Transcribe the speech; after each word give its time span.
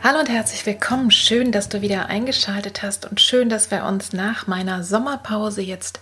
Hallo 0.00 0.20
und 0.20 0.28
herzlich 0.28 0.64
willkommen. 0.64 1.10
Schön, 1.10 1.50
dass 1.50 1.68
du 1.68 1.80
wieder 1.80 2.06
eingeschaltet 2.06 2.82
hast 2.82 3.04
und 3.10 3.20
schön, 3.20 3.48
dass 3.48 3.72
wir 3.72 3.84
uns 3.84 4.12
nach 4.12 4.46
meiner 4.46 4.84
Sommerpause 4.84 5.60
jetzt 5.60 5.98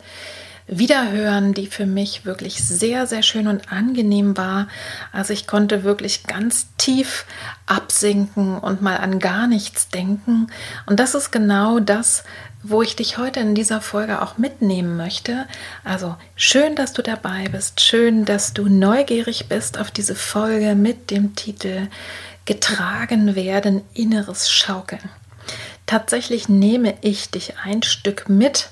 Wiederhören, 0.66 1.54
die 1.54 1.66
für 1.66 1.86
mich 1.86 2.26
wirklich 2.26 2.62
sehr, 2.62 3.06
sehr 3.06 3.22
schön 3.22 3.48
und 3.48 3.72
angenehm 3.72 4.36
war. 4.36 4.68
Also 5.12 5.32
ich 5.32 5.46
konnte 5.46 5.82
wirklich 5.82 6.24
ganz 6.24 6.66
tief 6.76 7.24
absinken 7.64 8.58
und 8.58 8.82
mal 8.82 8.98
an 8.98 9.18
gar 9.18 9.46
nichts 9.46 9.88
denken. 9.88 10.48
Und 10.84 11.00
das 11.00 11.14
ist 11.14 11.30
genau 11.30 11.78
das, 11.78 12.22
wo 12.62 12.82
ich 12.82 12.96
dich 12.96 13.16
heute 13.16 13.40
in 13.40 13.54
dieser 13.54 13.80
Folge 13.80 14.20
auch 14.20 14.36
mitnehmen 14.36 14.96
möchte. 14.98 15.46
Also 15.84 16.16
schön, 16.34 16.74
dass 16.74 16.92
du 16.92 17.00
dabei 17.00 17.48
bist, 17.48 17.80
schön, 17.80 18.26
dass 18.26 18.52
du 18.52 18.68
neugierig 18.68 19.48
bist 19.48 19.78
auf 19.78 19.90
diese 19.90 20.16
Folge 20.16 20.74
mit 20.74 21.10
dem 21.10 21.34
Titel 21.34 21.88
Getragen 22.46 23.34
werden, 23.34 23.82
inneres 23.92 24.50
Schaukeln. 24.50 25.10
Tatsächlich 25.84 26.48
nehme 26.48 26.94
ich 27.02 27.30
dich 27.30 27.54
ein 27.62 27.82
Stück 27.82 28.28
mit 28.28 28.70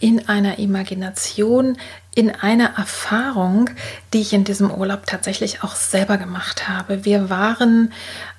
in 0.00 0.28
einer 0.28 0.58
Imagination, 0.58 1.76
in 2.14 2.30
einer 2.30 2.76
Erfahrung, 2.76 3.70
die 4.12 4.20
ich 4.20 4.32
in 4.32 4.44
diesem 4.44 4.70
Urlaub 4.70 5.06
tatsächlich 5.06 5.62
auch 5.62 5.74
selber 5.74 6.16
gemacht 6.16 6.68
habe. 6.68 7.04
Wir 7.04 7.30
waren 7.30 7.92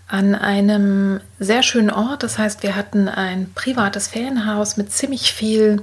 an 0.08 0.36
einem 0.36 1.22
sehr 1.40 1.64
schönen 1.64 1.90
Ort, 1.90 2.24
das 2.24 2.38
heißt, 2.38 2.64
wir 2.64 2.76
hatten 2.76 3.08
ein 3.08 3.52
privates 3.54 4.08
Ferienhaus 4.08 4.78
mit 4.78 4.92
ziemlich 4.92 5.34
viel 5.34 5.82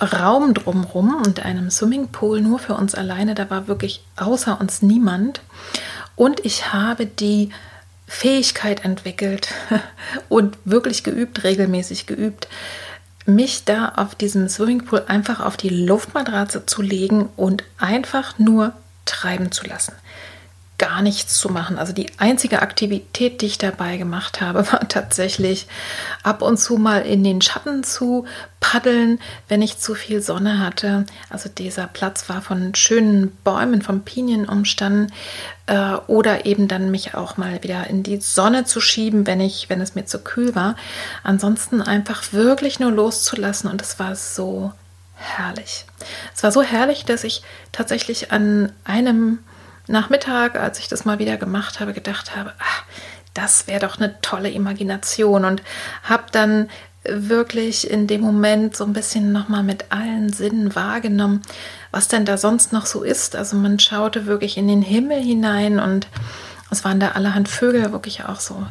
Raum 0.00 0.54
drumherum 0.54 1.22
und 1.26 1.44
einem 1.44 1.70
Swimmingpool 1.70 2.40
nur 2.40 2.58
für 2.58 2.74
uns 2.74 2.94
alleine. 2.94 3.34
Da 3.34 3.50
war 3.50 3.66
wirklich 3.66 4.02
außer 4.16 4.60
uns 4.60 4.80
niemand. 4.80 5.40
Und 6.18 6.44
ich 6.44 6.72
habe 6.72 7.06
die 7.06 7.50
Fähigkeit 8.08 8.84
entwickelt 8.84 9.50
und 10.28 10.58
wirklich 10.64 11.04
geübt, 11.04 11.44
regelmäßig 11.44 12.06
geübt, 12.06 12.48
mich 13.24 13.64
da 13.64 13.92
auf 13.94 14.16
diesem 14.16 14.48
Swimmingpool 14.48 15.04
einfach 15.06 15.38
auf 15.38 15.56
die 15.56 15.68
Luftmatratze 15.68 16.66
zu 16.66 16.82
legen 16.82 17.28
und 17.36 17.62
einfach 17.78 18.36
nur 18.36 18.72
treiben 19.04 19.52
zu 19.52 19.64
lassen. 19.64 19.92
Gar 20.78 21.02
nichts 21.02 21.38
zu 21.38 21.48
machen. 21.48 21.78
Also 21.78 21.92
die 21.92 22.06
einzige 22.18 22.62
Aktivität, 22.62 23.40
die 23.40 23.46
ich 23.46 23.58
dabei 23.58 23.96
gemacht 23.96 24.40
habe, 24.40 24.66
war 24.72 24.88
tatsächlich 24.88 25.66
ab 26.22 26.40
und 26.40 26.56
zu 26.56 26.76
mal 26.76 27.00
in 27.00 27.24
den 27.24 27.42
Schatten 27.42 27.82
zu 27.82 28.26
paddeln, 28.60 29.20
wenn 29.48 29.62
ich 29.62 29.78
zu 29.78 29.94
viel 29.94 30.22
Sonne 30.22 30.60
hatte. 30.60 31.04
Also 31.30 31.48
dieser 31.48 31.86
Platz 31.86 32.28
war 32.28 32.42
von 32.42 32.74
schönen 32.74 33.36
Bäumen, 33.44 33.82
von 33.82 34.04
Pinien 34.04 34.48
umstanden. 34.48 35.12
Äh, 35.66 35.94
oder 36.06 36.46
eben 36.46 36.66
dann 36.66 36.90
mich 36.90 37.14
auch 37.14 37.36
mal 37.36 37.62
wieder 37.62 37.88
in 37.88 38.02
die 38.02 38.20
Sonne 38.20 38.64
zu 38.64 38.80
schieben, 38.80 39.26
wenn 39.26 39.40
ich, 39.40 39.68
wenn 39.68 39.80
es 39.80 39.94
mir 39.94 40.06
zu 40.06 40.18
kühl 40.18 40.54
war. 40.54 40.76
Ansonsten 41.22 41.82
einfach 41.82 42.32
wirklich 42.32 42.80
nur 42.80 42.90
loszulassen 42.90 43.70
und 43.70 43.82
es 43.82 43.98
war 43.98 44.16
so 44.16 44.72
herrlich. 45.14 45.84
Es 46.34 46.42
war 46.42 46.52
so 46.52 46.62
herrlich, 46.62 47.04
dass 47.04 47.24
ich 47.24 47.42
tatsächlich 47.72 48.32
an 48.32 48.72
einem 48.84 49.40
Nachmittag, 49.88 50.56
als 50.56 50.78
ich 50.78 50.88
das 50.88 51.04
mal 51.04 51.18
wieder 51.18 51.36
gemacht 51.36 51.80
habe, 51.80 51.92
gedacht 51.92 52.36
habe, 52.36 52.52
ach, 52.58 52.84
das 53.34 53.66
wäre 53.66 53.80
doch 53.80 53.98
eine 53.98 54.20
tolle 54.20 54.50
Imagination 54.50 55.44
und 55.44 55.62
habe 56.02 56.24
dann 56.32 56.68
wirklich 57.04 57.90
in 57.90 58.06
dem 58.06 58.20
Moment 58.20 58.76
so 58.76 58.84
ein 58.84 58.92
bisschen 58.92 59.32
nochmal 59.32 59.62
mit 59.62 59.86
allen 59.90 60.32
Sinnen 60.32 60.74
wahrgenommen, 60.74 61.42
was 61.90 62.08
denn 62.08 62.24
da 62.24 62.36
sonst 62.36 62.72
noch 62.72 62.86
so 62.86 63.02
ist. 63.02 63.36
Also 63.36 63.56
man 63.56 63.78
schaute 63.78 64.26
wirklich 64.26 64.56
in 64.56 64.68
den 64.68 64.82
Himmel 64.82 65.22
hinein 65.22 65.78
und 65.78 66.08
es 66.70 66.84
waren 66.84 67.00
da 67.00 67.12
allerhand 67.12 67.48
Vögel, 67.48 67.92
wirklich 67.92 68.24
auch 68.24 68.40
so 68.40 68.66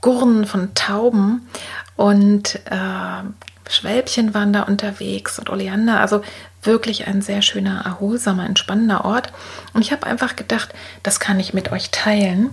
Gurren 0.00 0.46
von 0.46 0.74
Tauben 0.74 1.48
und 1.96 2.56
äh, 2.66 3.22
Schwälbchen 3.70 4.34
waren 4.34 4.52
da 4.52 4.62
unterwegs 4.62 5.38
und 5.38 5.50
Oleander. 5.50 6.00
Also 6.00 6.22
wirklich 6.62 7.06
ein 7.06 7.22
sehr 7.22 7.42
schöner, 7.42 7.82
erholsamer, 7.84 8.46
entspannender 8.46 9.04
Ort. 9.04 9.32
Und 9.72 9.82
ich 9.82 9.92
habe 9.92 10.06
einfach 10.06 10.36
gedacht, 10.36 10.74
das 11.02 11.20
kann 11.20 11.40
ich 11.40 11.54
mit 11.54 11.72
euch 11.72 11.90
teilen 11.90 12.50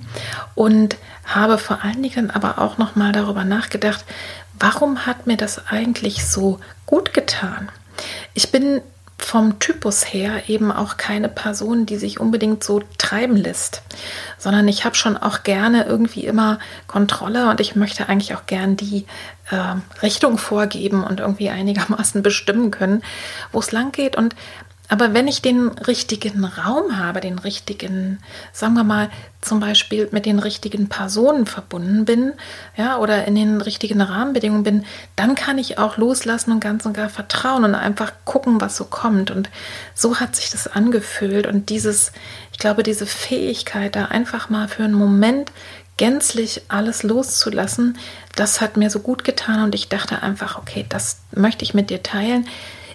und 0.56 0.98
habe 1.26 1.58
vor 1.58 1.84
allen 1.84 2.02
Dingen 2.04 2.32
aber 2.32 2.60
auch 2.60 2.78
noch 2.78 2.96
mal 2.96 3.12
darüber 3.12 3.44
nachgedacht, 3.44 4.06
warum 4.60 5.06
hat 5.06 5.28
mir 5.28 5.38
das 5.38 5.68
eigentlich 5.68 6.26
so 6.26 6.60
gut 6.86 7.14
getan? 7.14 7.70
Ich 8.34 8.52
bin 8.52 8.82
vom 9.20 9.60
Typus 9.60 10.14
her 10.14 10.48
eben 10.48 10.72
auch 10.72 10.98
keine 10.98 11.28
Person, 11.28 11.86
die 11.86 11.98
sich 11.98 12.20
unbedingt 12.20 12.64
so 12.64 12.82
treiben 12.98 13.36
lässt, 13.36 13.82
sondern 14.38 14.68
ich 14.68 14.86
habe 14.86 14.96
schon 14.96 15.18
auch 15.18 15.44
gerne 15.44 15.86
irgendwie 15.86 16.26
immer 16.26 16.60
Kontrolle 16.86 17.50
und 17.50 17.60
ich 17.60 17.76
möchte 17.76 18.10
eigentlich 18.10 18.36
auch 18.36 18.46
gern 18.46 18.78
die 18.78 19.06
äh, 19.50 19.76
Richtung 20.04 20.38
vorgeben 20.38 21.04
und 21.04 21.20
irgendwie 21.20 21.50
einigermaßen 21.50 22.22
bestimmen 22.22 22.70
können, 22.72 23.02
wo 23.52 23.60
es 23.60 23.72
lang 23.72 23.92
geht. 23.92 24.16
Und 24.16 24.36
aber 24.90 25.14
wenn 25.14 25.28
ich 25.28 25.42
den 25.42 25.68
richtigen 25.68 26.46
Raum 26.46 26.98
habe, 26.98 27.20
den 27.20 27.40
richtigen, 27.40 28.20
sagen 28.54 28.74
wir 28.76 28.86
mal, 28.86 29.10
zum 29.42 29.60
Beispiel 29.60 30.08
mit 30.12 30.26
den 30.26 30.40
richtigen 30.40 30.88
Personen 30.88 31.46
verbunden 31.46 32.06
bin, 32.06 32.34
ja, 32.78 32.98
oder 32.98 33.26
in 33.26 33.36
den 33.36 33.60
richtigen 33.60 34.00
Rahmenbedingungen 34.00 34.64
bin, 34.64 34.86
dann 35.18 35.36
kann 35.36 35.58
ich 35.58 35.78
auch 35.78 35.98
loslassen 35.98 36.52
und 36.54 36.62
ganz 36.62 36.86
und 36.86 36.94
gar 36.94 37.10
vertrauen 37.10 37.66
und 37.66 37.76
einfach 37.76 38.14
gucken, 38.24 38.62
was 38.62 38.78
so 38.78 38.86
kommt. 38.86 39.30
Und 39.30 39.50
so 39.94 40.22
hat 40.22 40.38
sich 40.38 40.50
das 40.50 40.68
angefühlt. 40.68 41.48
Und 41.48 41.70
dieses, 41.70 42.14
ich 42.54 42.60
glaube, 42.60 42.84
diese 42.84 43.06
Fähigkeit, 43.06 43.96
da 43.96 44.06
einfach 44.06 44.50
mal 44.50 44.70
für 44.70 44.84
einen 44.84 44.94
Moment 44.94 45.52
gänzlich 45.98 46.62
alles 46.70 47.04
loszulassen, 47.04 47.98
das 48.36 48.62
hat 48.62 48.78
mir 48.78 48.90
so 48.90 49.00
gut 49.00 49.24
getan 49.26 49.64
und 49.64 49.76
ich 49.76 49.90
dachte 49.90 50.22
einfach, 50.22 50.58
okay, 50.58 50.86
das 50.88 51.18
möchte 51.36 51.66
ich 51.66 51.74
mit 51.74 51.90
dir 51.90 52.04
teilen 52.04 52.48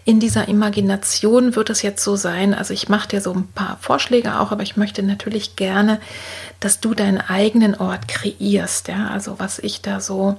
in 0.04 0.18
dieser 0.18 0.48
Imagination 0.48 1.54
wird 1.54 1.70
es 1.70 1.82
jetzt 1.82 2.02
so 2.02 2.16
sein, 2.16 2.54
also 2.54 2.74
ich 2.74 2.88
mache 2.88 3.08
dir 3.08 3.20
so 3.20 3.32
ein 3.32 3.46
paar 3.48 3.78
Vorschläge 3.80 4.40
auch, 4.40 4.50
aber 4.50 4.62
ich 4.62 4.76
möchte 4.76 5.02
natürlich 5.02 5.54
gerne, 5.54 6.00
dass 6.60 6.80
du 6.80 6.94
deinen 6.94 7.20
eigenen 7.20 7.76
Ort 7.76 8.08
kreierst. 8.08 8.88
Ja? 8.88 9.10
Also 9.10 9.38
was 9.38 9.58
ich 9.60 9.80
da 9.80 10.00
so 10.00 10.38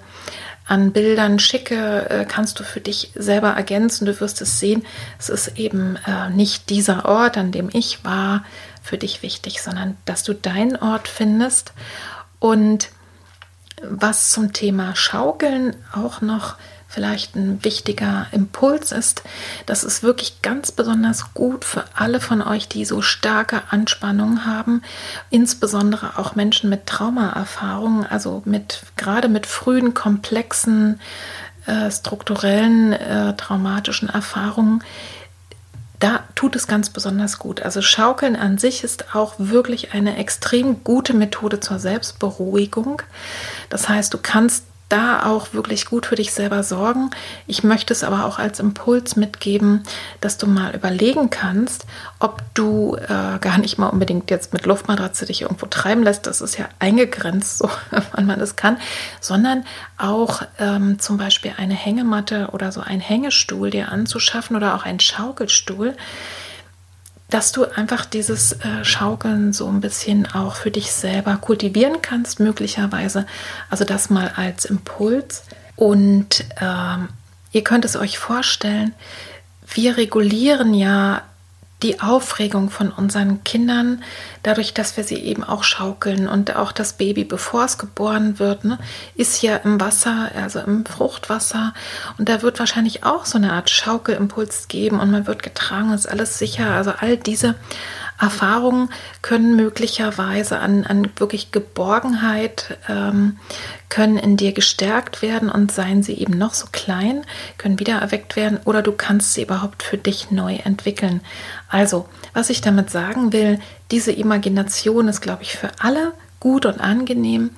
an 0.66 0.92
Bildern 0.92 1.40
schicke, 1.40 2.10
äh, 2.10 2.26
kannst 2.26 2.60
du 2.60 2.64
für 2.64 2.82
dich 2.82 3.12
selber 3.16 3.50
ergänzen. 3.50 4.06
Du 4.06 4.20
wirst 4.20 4.42
es 4.42 4.60
sehen, 4.60 4.86
es 5.20 5.30
ist 5.30 5.58
eben 5.58 5.98
äh, 6.08 6.30
nicht 6.30 6.70
dieser 6.70 7.06
Ort, 7.06 7.38
an 7.38 7.52
dem 7.52 7.70
ich 7.72 8.04
war, 8.06 8.44
für 8.82 8.98
dich 8.98 9.24
wichtig, 9.24 9.62
sondern 9.62 9.98
dass 10.06 10.24
du 10.24 10.34
deinen 10.34 10.76
Ort 10.76 11.08
findest. 11.08 11.74
Und 12.40 12.90
was 13.82 14.32
zum 14.32 14.54
Thema 14.54 14.96
Schaukeln 14.96 15.76
auch 15.94 16.22
noch 16.22 16.56
vielleicht 16.94 17.36
ein 17.36 17.64
wichtiger 17.64 18.28
Impuls 18.32 18.92
ist, 18.92 19.24
das 19.66 19.84
ist 19.84 20.04
wirklich 20.04 20.44
ganz 20.44 20.72
besonders 20.72 21.34
gut 21.34 21.66
für 21.66 21.84
alle 21.96 22.20
von 22.20 22.42
euch, 22.42 22.68
die 22.68 22.86
so 22.86 23.02
starke 23.02 23.64
Anspannungen 23.72 24.46
haben, 24.46 24.84
insbesondere 25.32 26.20
auch 26.20 26.36
Menschen 26.36 26.70
mit 26.70 26.86
Traumaerfahrungen, 26.86 28.06
also 28.06 28.44
mit 28.46 28.84
gerade 28.96 29.28
mit 29.28 29.48
frühen 29.48 29.96
komplexen 29.96 31.00
äh, 31.66 31.90
strukturellen 31.90 32.94
äh, 32.94 33.36
traumatischen 33.36 34.10
Erfahrungen. 34.10 34.84
da 36.00 36.24
tut 36.36 36.58
es 36.58 36.68
ganz 36.68 36.90
besonders 36.90 37.40
gut. 37.40 37.62
Also 37.62 37.82
Schaukeln 37.82 38.36
an 38.36 38.58
sich 38.58 38.84
ist 38.84 39.16
auch 39.16 39.36
wirklich 39.38 39.94
eine 39.94 40.18
extrem 40.18 40.84
gute 40.84 41.14
Methode 41.14 41.62
zur 41.62 41.80
Selbstberuhigung. 41.80 43.02
Das 43.70 43.88
heißt, 43.88 44.14
du 44.14 44.18
kannst 44.22 44.66
da 44.90 45.26
auch 45.26 45.54
wirklich 45.54 45.86
gut 45.86 46.06
für 46.06 46.16
dich 46.16 46.34
selber 46.34 46.64
sorgen. 46.64 47.10
Ich 47.48 47.64
möchte 47.64 47.94
es 47.94 48.04
aber 48.04 48.26
auch 48.26 48.38
als 48.38 48.60
Impuls 48.60 49.16
mitgeben, 49.16 49.84
dass 50.22 50.38
du 50.38 50.46
mal 50.46 50.76
überlegen 50.76 51.30
kannst, 51.30 51.86
ob 52.20 52.42
du 52.54 52.96
äh, 52.96 53.40
gar 53.40 53.58
nicht 53.58 53.78
mal 53.78 53.88
unbedingt 53.88 54.30
jetzt 54.30 54.54
mit 54.54 54.66
Luftmatratze 54.66 55.26
dich 55.26 55.42
irgendwo 55.42 55.66
treiben 55.66 56.04
lässt. 56.04 56.28
Das 56.28 56.42
ist 56.42 56.58
ja 56.58 56.66
eingegrenzt, 56.80 57.58
so 57.60 57.70
wann 58.12 58.26
man 58.26 58.40
das 58.40 58.56
kann, 58.56 58.78
sondern 59.20 59.66
auch 59.98 60.44
ähm, 60.60 61.00
zum 61.00 61.18
Beispiel 61.18 61.54
eine 61.58 61.74
Hängematte 61.74 62.50
oder 62.52 62.72
so 62.72 62.82
ein 62.82 63.00
Hängestuhl 63.00 63.72
dir 63.72 63.92
anzuschaffen 63.92 64.56
oder 64.56 64.76
auch 64.76 64.86
ein 64.86 65.00
Schaukelstuhl 65.00 65.96
dass 67.30 67.52
du 67.52 67.66
einfach 67.66 68.06
dieses 68.06 68.54
äh, 68.54 68.84
Schaukeln 68.84 69.54
so 69.54 69.68
ein 69.68 69.82
bisschen 69.82 70.28
auch 70.28 70.56
für 70.56 70.72
dich 70.72 70.92
selber 70.92 71.38
kultivieren 71.38 72.02
kannst, 72.02 72.40
möglicherweise. 72.40 73.26
Also 73.70 73.86
das 73.86 74.10
mal 74.10 74.32
als 74.36 74.66
Impuls. 74.66 75.44
Und 75.76 76.46
ähm, 76.62 77.10
ihr 77.52 77.64
könnt 77.64 77.86
es 77.86 77.96
euch 77.96 78.20
vorstellen, 78.20 78.94
wir 79.74 79.98
regulieren 79.98 80.74
ja 80.74 81.24
die 81.84 82.00
Aufregung 82.00 82.70
von 82.70 82.92
unseren 82.92 83.44
Kindern, 83.44 84.04
dadurch, 84.42 84.74
dass 84.74 84.98
wir 84.98 85.04
sie 85.04 85.18
eben 85.18 85.44
auch 85.44 85.64
schaukeln 85.64 86.28
und 86.28 86.56
auch 86.56 86.72
das 86.72 86.94
Baby, 86.94 87.24
bevor 87.26 87.66
es 87.66 87.78
geboren 87.78 88.40
wird, 88.40 88.64
ne, 88.66 88.80
ist 89.16 89.42
ja 89.42 89.58
im 89.58 89.80
Wasser, 89.80 90.32
also 90.36 90.60
im 90.60 90.86
Fruchtwasser 90.86 91.74
und 92.18 92.30
da 92.30 92.42
wird 92.42 92.60
wahrscheinlich 92.60 93.04
auch 93.04 93.26
so 93.26 93.38
eine 93.38 93.54
Art 93.54 93.70
Schaukelimpuls 93.70 94.68
geben 94.68 95.00
und 95.00 95.12
man 95.12 95.28
wird 95.28 95.44
getragen, 95.44 95.94
ist 95.94 96.08
alles 96.08 96.40
sicher. 96.40 96.72
Also 96.72 96.94
all 97.00 97.18
diese 97.18 97.56
Erfahrungen 98.24 98.90
können 99.22 99.56
möglicherweise 99.56 100.60
an, 100.60 100.86
an 100.86 101.10
wirklich 101.18 101.52
Geborgenheit, 101.52 102.78
ähm, 102.88 103.38
können 103.90 104.18
in 104.18 104.38
dir 104.38 104.54
gestärkt 104.54 105.22
werden 105.22 105.50
und 105.50 105.72
seien 105.72 106.04
sie 106.04 106.14
eben 106.14 106.38
noch 106.38 106.54
so 106.54 106.68
klein, 106.72 107.26
können 107.58 107.80
wieder 107.80 108.00
erweckt 108.00 108.36
werden 108.38 108.60
oder 108.64 108.82
du 108.82 108.94
kannst 108.94 109.34
sie 109.34 109.44
überhaupt 109.44 109.84
für 109.84 109.98
dich 109.98 110.32
neu 110.32 110.56
entwickeln. 110.56 111.20
Also, 111.68 112.08
was 112.34 112.50
ich 112.50 112.62
damit 112.62 112.90
sagen 112.90 113.34
will, 113.34 113.60
diese 113.92 114.14
Imagination 114.14 115.10
ist, 115.10 115.22
glaube 115.22 115.44
ich, 115.44 115.58
für 115.58 115.70
alle 115.80 116.14
gut 116.40 116.66
und 116.66 116.82
angenehm, 116.82 117.52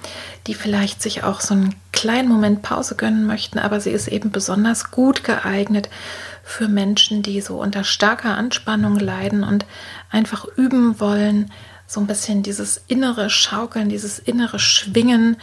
die 0.47 0.53
vielleicht 0.53 1.01
sich 1.01 1.23
auch 1.23 1.41
so 1.41 1.53
einen 1.53 1.75
kleinen 1.91 2.27
Moment 2.27 2.61
Pause 2.61 2.95
gönnen 2.95 3.25
möchten, 3.25 3.57
aber 3.57 3.79
sie 3.79 3.89
ist 3.89 4.07
eben 4.07 4.31
besonders 4.31 4.91
gut 4.91 5.23
geeignet 5.23 5.89
für 6.43 6.67
Menschen, 6.67 7.23
die 7.23 7.41
so 7.41 7.59
unter 7.59 7.83
starker 7.83 8.37
Anspannung 8.37 8.99
leiden 8.99 9.43
und 9.43 9.65
einfach 10.15 10.45
üben 10.55 10.99
wollen, 10.99 11.51
so 11.87 11.99
ein 11.99 12.07
bisschen 12.07 12.41
dieses 12.41 12.81
innere 12.87 13.29
Schaukeln, 13.29 13.89
dieses 13.89 14.17
innere 14.17 14.57
Schwingen 14.57 15.37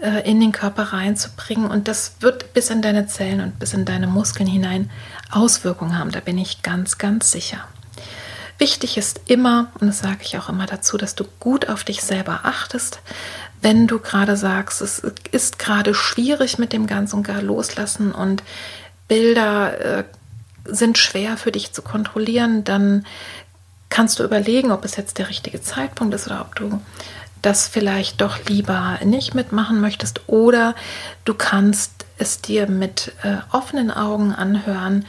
äh, 0.00 0.28
in 0.28 0.40
den 0.40 0.52
Körper 0.52 0.84
reinzubringen. 0.84 1.70
Und 1.70 1.86
das 1.86 2.16
wird 2.20 2.54
bis 2.54 2.70
in 2.70 2.80
deine 2.80 3.06
Zellen 3.06 3.40
und 3.40 3.58
bis 3.58 3.74
in 3.74 3.84
deine 3.84 4.06
Muskeln 4.06 4.48
hinein 4.48 4.90
Auswirkungen 5.30 5.98
haben. 5.98 6.12
Da 6.12 6.20
bin 6.20 6.38
ich 6.38 6.62
ganz, 6.62 6.96
ganz 6.96 7.30
sicher. 7.30 7.68
Wichtig 8.58 8.96
ist 8.96 9.20
immer, 9.26 9.72
und 9.80 9.88
das 9.88 9.98
sage 9.98 10.20
ich 10.22 10.38
auch 10.38 10.48
immer 10.48 10.66
dazu, 10.66 10.96
dass 10.96 11.14
du 11.14 11.24
gut 11.40 11.68
auf 11.68 11.84
dich 11.84 12.02
selber 12.02 12.40
achtest. 12.44 13.00
Wenn 13.60 13.86
du 13.86 13.98
gerade 13.98 14.36
sagst, 14.36 14.80
es 14.80 15.02
ist 15.30 15.58
gerade 15.58 15.94
schwierig 15.94 16.58
mit 16.58 16.72
dem 16.72 16.86
Ganz 16.86 17.12
und 17.12 17.24
Gar 17.24 17.42
loslassen 17.42 18.12
und 18.12 18.42
Bilder 19.08 19.98
äh, 19.98 20.04
sind 20.64 20.96
schwer 20.96 21.36
für 21.36 21.52
dich 21.52 21.72
zu 21.72 21.82
kontrollieren, 21.82 22.64
dann 22.64 23.04
kannst 23.92 24.18
du 24.18 24.24
überlegen, 24.24 24.72
ob 24.72 24.84
es 24.84 24.96
jetzt 24.96 25.18
der 25.18 25.28
richtige 25.28 25.60
Zeitpunkt 25.60 26.14
ist 26.14 26.26
oder 26.26 26.40
ob 26.40 26.56
du 26.56 26.80
das 27.42 27.68
vielleicht 27.68 28.20
doch 28.20 28.38
lieber 28.48 28.98
nicht 29.04 29.34
mitmachen 29.34 29.80
möchtest? 29.80 30.28
Oder 30.28 30.74
du 31.26 31.34
kannst 31.34 32.06
es 32.16 32.40
dir 32.40 32.68
mit 32.68 33.12
äh, 33.22 33.36
offenen 33.50 33.90
Augen 33.90 34.32
anhören, 34.32 35.04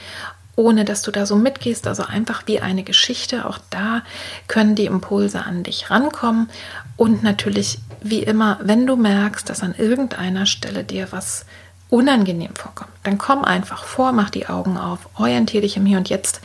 ohne 0.56 0.84
dass 0.84 1.02
du 1.02 1.12
da 1.12 1.26
so 1.26 1.38
mitgehst, 1.38 1.88
also 1.88 2.04
einfach 2.04 2.44
wie 2.46 2.60
eine 2.60 2.84
Geschichte. 2.84 3.46
Auch 3.46 3.58
da 3.70 4.04
können 4.48 4.76
die 4.76 4.86
Impulse 4.86 5.46
an 5.46 5.64
dich 5.64 5.90
rankommen. 5.90 6.50
Und 6.98 7.24
natürlich 7.24 7.80
wie 8.02 8.22
immer, 8.22 8.60
wenn 8.62 8.86
du 8.86 8.98
merkst, 8.98 9.50
dass 9.50 9.64
an 9.64 9.74
irgendeiner 9.78 10.46
Stelle 10.46 10.84
dir 10.84 11.08
was 11.12 11.46
unangenehm 11.94 12.56
vorkommt, 12.56 12.90
dann 13.04 13.19
komm 13.19 13.45
einfach 13.45 13.84
vor, 13.84 14.13
mach 14.13 14.31
die 14.31 14.48
Augen 14.48 14.78
auf, 14.78 14.98
orientiere 15.13 15.62
dich 15.62 15.78
im 15.78 15.86
Hier 15.86 16.00
und 16.00 16.10
Jetzt 16.10 16.42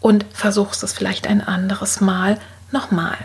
und 0.00 0.26
versuchst 0.34 0.82
es 0.82 0.92
vielleicht 0.92 1.26
ein 1.26 1.40
anderes 1.40 2.02
Mal 2.02 2.38
nochmal. 2.72 3.16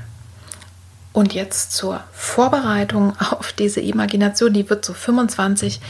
Und 1.11 1.33
jetzt 1.33 1.73
zur 1.73 2.01
Vorbereitung 2.13 3.19
auf 3.31 3.51
diese 3.51 3.81
Imagination, 3.81 4.53
die 4.53 4.69
wird 4.69 4.85
so 4.85 4.93
25 4.93 5.81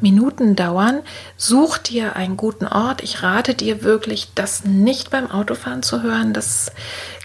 Minuten 0.00 0.54
dauern. 0.54 1.00
Such 1.36 1.78
dir 1.78 2.14
einen 2.14 2.36
guten 2.36 2.68
Ort. 2.68 3.02
Ich 3.02 3.24
rate 3.24 3.54
dir 3.54 3.82
wirklich, 3.82 4.34
das 4.36 4.64
nicht 4.64 5.10
beim 5.10 5.28
Autofahren 5.32 5.82
zu 5.82 6.02
hören. 6.02 6.32
Das, 6.32 6.70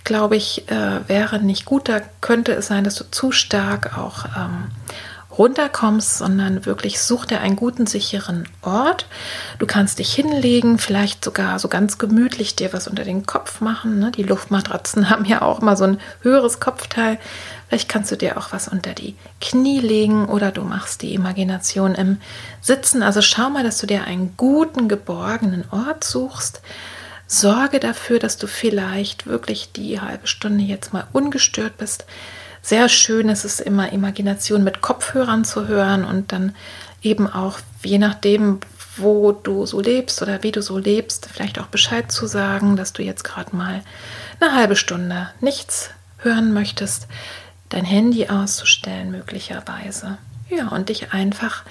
glaube 0.04 0.36
ich, 0.36 0.68
äh, 0.72 1.08
wäre 1.08 1.40
nicht 1.40 1.66
gut. 1.66 1.90
Da 1.90 2.02
könnte 2.22 2.54
es 2.54 2.66
sein, 2.66 2.86
dass 2.86 2.96
du 2.96 3.04
zu 3.12 3.32
stark 3.32 3.96
auch 4.00 4.26
ähm, 4.36 4.72
runterkommst, 5.40 6.18
sondern 6.18 6.66
wirklich 6.66 7.00
such 7.00 7.26
dir 7.26 7.40
einen 7.40 7.56
guten, 7.56 7.88
sicheren 7.88 8.48
Ort. 8.62 9.08
Du 9.58 9.66
kannst 9.66 9.98
dich 9.98 10.14
hinlegen, 10.14 10.78
vielleicht 10.78 11.24
sogar 11.24 11.58
so 11.60 11.70
ganz 11.70 11.98
gemütlich 11.98 12.58
dir 12.58 12.74
was 12.74 12.90
unter 12.90 13.06
den 13.06 13.26
Kopf 13.26 13.62
machen. 13.62 14.00
Ne? 14.00 14.12
Die 14.12 14.24
Luftmatratzen 14.24 15.10
haben 15.10 15.26
ja 15.26 15.42
auch 15.42 15.62
immer 15.62 15.78
so 15.78 15.86
ein 15.86 16.00
höheres 16.22 16.60
Kopfteil. 16.60 17.18
Vielleicht 17.70 17.88
kannst 17.88 18.12
du 18.12 18.18
dir 18.18 18.38
auch 18.38 18.52
was 18.52 18.68
unter 18.68 18.94
die 18.94 19.16
Knie 19.40 19.80
legen 19.80 20.26
oder 20.26 20.52
du 20.52 20.64
machst 20.64 21.02
die 21.02 21.14
Imagination 21.14 21.96
im 21.96 22.18
Sitzen. 22.62 23.02
Also 23.02 23.22
schau 23.22 23.50
mal, 23.50 23.64
dass 23.64 23.78
du 23.78 23.88
dir 23.88 24.04
einen 24.04 24.34
guten, 24.36 24.90
geborgenen 24.90 25.64
Ort 25.72 26.04
suchst. 26.04 26.62
Sorge 27.28 27.80
dafür, 27.80 28.20
dass 28.20 28.38
du 28.38 28.48
vielleicht 28.48 29.28
wirklich 29.28 29.72
die 29.72 30.02
halbe 30.02 30.28
Stunde 30.28 30.64
jetzt 30.64 30.94
mal 30.94 31.08
ungestört 31.14 31.78
bist 31.78 32.06
sehr 32.70 32.88
schön 32.88 33.30
ist 33.30 33.46
es 33.46 33.60
immer, 33.60 33.92
Imagination 33.92 34.64
mit 34.64 34.80
Kopfhörern 34.82 35.44
zu 35.44 35.68
hören 35.68 36.06
und 36.06 36.32
dann 36.32 36.56
eben 37.02 37.28
auch, 37.28 37.60
je 37.84 37.98
nachdem, 37.98 38.60
wo 38.96 39.32
du 39.32 39.66
so 39.66 39.82
lebst 39.82 40.22
oder 40.22 40.44
wie 40.44 40.52
du 40.52 40.62
so 40.62 40.78
lebst, 40.78 41.30
vielleicht 41.34 41.60
auch 41.60 41.66
Bescheid 41.66 42.12
zu 42.12 42.28
sagen, 42.28 42.76
dass 42.76 42.94
du 42.94 43.02
jetzt 43.02 43.24
gerade 43.24 43.56
mal 43.56 43.82
eine 44.40 44.54
halbe 44.54 44.76
Stunde 44.76 45.32
nichts 45.42 45.90
hören 46.20 46.54
möchtest, 46.54 47.08
dein 47.70 47.86
Handy 47.86 48.28
auszustellen 48.28 49.10
möglicherweise. 49.10 50.20
Ja, 50.50 50.68
und 50.68 50.90
dich 50.90 51.12
einfach 51.12 51.64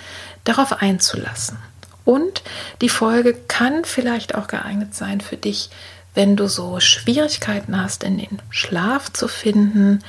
darauf 0.43 0.83
einzulassen. 0.83 1.59
Und 2.05 2.43
die 2.81 2.89
Folge 2.89 3.35
kann 3.47 3.85
vielleicht 3.85 4.35
auch 4.35 4.49
geeignet 4.49 4.97
sein 4.97 5.21
für 5.21 5.37
dich, 5.37 5.71
wenn 6.15 6.35
du 6.35 6.49
so 6.49 6.81
Schwierigkeiten 6.81 7.81
hast, 7.81 8.03
in 8.03 8.19
den 8.19 8.43
Schlaf 8.51 9.13
zu 9.13 9.29
finden, 9.29 10.03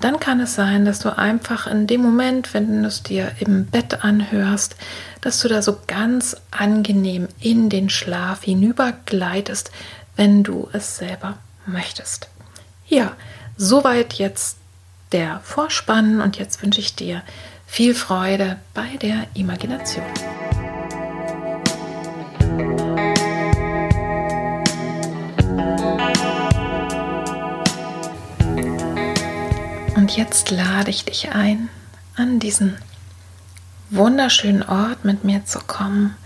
dann 0.00 0.20
kann 0.20 0.40
es 0.40 0.54
sein, 0.54 0.84
dass 0.84 1.00
du 1.00 1.16
einfach 1.16 1.66
in 1.66 1.86
dem 1.86 2.02
Moment, 2.02 2.54
wenn 2.54 2.82
du 2.82 2.88
es 2.88 3.02
dir 3.02 3.32
im 3.40 3.66
Bett 3.66 4.04
anhörst, 4.04 4.76
dass 5.20 5.40
du 5.40 5.48
da 5.48 5.60
so 5.60 5.78
ganz 5.86 6.36
angenehm 6.50 7.28
in 7.40 7.68
den 7.68 7.90
Schlaf 7.90 8.44
hinübergleitest, 8.44 9.72
wenn 10.16 10.44
du 10.44 10.68
es 10.72 10.96
selber 10.98 11.38
möchtest. 11.66 12.28
Ja, 12.86 13.12
soweit 13.56 14.14
jetzt 14.14 14.58
der 15.12 15.40
Vorspann 15.42 16.20
und 16.20 16.38
jetzt 16.38 16.62
wünsche 16.62 16.80
ich 16.80 16.94
dir 16.94 17.22
viel 17.66 17.94
Freude 17.94 18.56
bei 18.74 18.96
der 19.00 19.26
Imagination. 19.34 20.04
Und 30.08 30.16
jetzt 30.16 30.50
lade 30.50 30.88
ich 30.88 31.04
dich 31.04 31.32
ein, 31.32 31.68
an 32.16 32.40
diesen 32.40 32.78
wunderschönen 33.90 34.62
Ort 34.62 35.04
mit 35.04 35.22
mir 35.22 35.44
zu 35.44 35.58
kommen, 35.58 36.16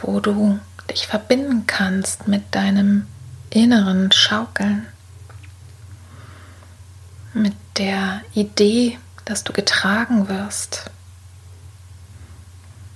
wo 0.00 0.18
du 0.18 0.58
dich 0.90 1.06
verbinden 1.06 1.62
kannst 1.68 2.26
mit 2.26 2.52
deinem 2.52 3.06
inneren 3.48 4.10
Schaukeln, 4.10 4.88
mit 7.32 7.54
der 7.78 8.22
Idee, 8.34 8.98
dass 9.24 9.44
du 9.44 9.52
getragen 9.52 10.28
wirst, 10.28 10.90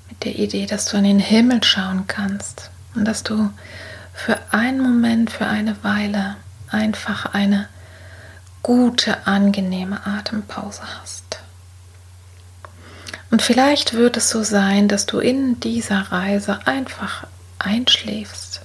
mit 0.09 0.25
der 0.25 0.37
Idee, 0.41 0.67
dass 0.67 0.87
du 0.87 0.97
in 0.97 1.05
den 1.05 1.21
Himmel 1.21 1.63
schauen 1.63 2.09
kannst 2.09 2.73
und 2.97 3.05
dass 3.05 3.23
du 3.23 3.53
für 4.13 4.41
einen 4.51 4.81
Moment, 4.81 5.31
für 5.31 5.47
eine 5.47 5.85
Weile 5.85 6.35
einfach 6.69 7.27
eine 7.27 7.69
gute, 8.67 9.29
angenehme 9.29 10.05
Atempause 10.05 10.83
hast. 11.01 11.39
Und 13.31 13.41
vielleicht 13.41 13.95
wird 13.95 14.17
es 14.17 14.29
so 14.29 14.43
sein, 14.43 14.89
dass 14.89 15.07
du 15.07 15.21
in 15.21 15.61
dieser 15.61 16.11
Reise 16.11 16.67
einfach 16.67 17.29
einschläfst. 17.61 18.63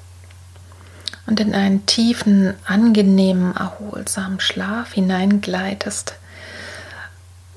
und 1.27 1.39
in 1.39 1.53
einen 1.53 1.85
tiefen, 1.85 2.55
angenehmen, 2.65 3.55
erholsamen 3.55 4.39
Schlaf 4.39 4.93
hineingleitest. 4.93 6.15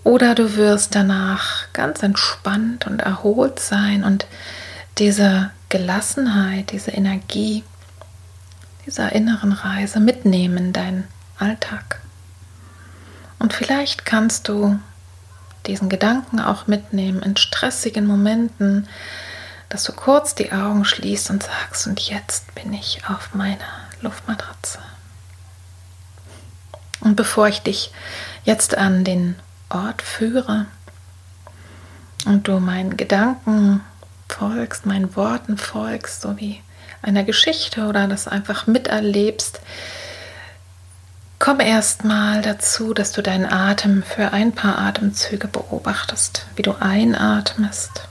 Oder 0.04 0.34
du 0.34 0.56
wirst 0.56 0.94
danach 0.94 1.72
ganz 1.72 2.02
entspannt 2.02 2.86
und 2.86 3.00
erholt 3.00 3.58
sein 3.58 4.04
und 4.04 4.26
diese 4.98 5.50
Gelassenheit, 5.70 6.72
diese 6.72 6.90
Energie 6.90 7.64
dieser 8.84 9.12
inneren 9.12 9.52
Reise 9.52 9.98
mitnehmen 9.98 10.58
in 10.58 10.72
deinen 10.74 11.08
Alltag. 11.38 12.03
Und 13.38 13.52
vielleicht 13.52 14.04
kannst 14.04 14.48
du 14.48 14.78
diesen 15.66 15.88
Gedanken 15.88 16.40
auch 16.40 16.66
mitnehmen 16.66 17.22
in 17.22 17.36
stressigen 17.36 18.06
Momenten, 18.06 18.88
dass 19.68 19.84
du 19.84 19.92
kurz 19.92 20.34
die 20.34 20.52
Augen 20.52 20.84
schließt 20.84 21.30
und 21.30 21.42
sagst, 21.42 21.86
und 21.86 22.00
jetzt 22.00 22.54
bin 22.54 22.72
ich 22.72 23.02
auf 23.08 23.34
meiner 23.34 23.58
Luftmatratze. 24.02 24.78
Und 27.00 27.16
bevor 27.16 27.48
ich 27.48 27.60
dich 27.60 27.90
jetzt 28.44 28.76
an 28.76 29.04
den 29.04 29.36
Ort 29.68 30.02
führe 30.02 30.66
und 32.24 32.48
du 32.48 32.60
meinen 32.60 32.96
Gedanken 32.96 33.80
folgst, 34.28 34.86
meinen 34.86 35.16
Worten 35.16 35.58
folgst, 35.58 36.22
so 36.22 36.38
wie 36.38 36.62
einer 37.02 37.24
Geschichte 37.24 37.86
oder 37.86 38.06
das 38.06 38.28
einfach 38.28 38.66
miterlebst, 38.66 39.60
komm 41.38 41.60
erstmal 41.60 42.42
dazu, 42.42 42.94
dass 42.94 43.12
du 43.12 43.22
deinen 43.22 43.46
Atem 43.46 44.02
für 44.02 44.32
ein 44.32 44.52
paar 44.52 44.78
Atemzüge 44.78 45.48
beobachtest, 45.48 46.46
wie 46.56 46.62
du 46.62 46.74
einatmest 46.80 48.08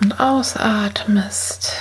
und 0.00 0.20
ausatmest. 0.20 1.72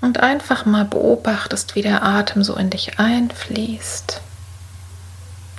Und 0.00 0.20
einfach 0.20 0.66
mal 0.66 0.84
beobachtest, 0.84 1.74
wie 1.74 1.82
der 1.82 2.04
Atem 2.04 2.44
so 2.44 2.54
in 2.54 2.70
dich 2.70 3.00
einfließt 3.00 4.20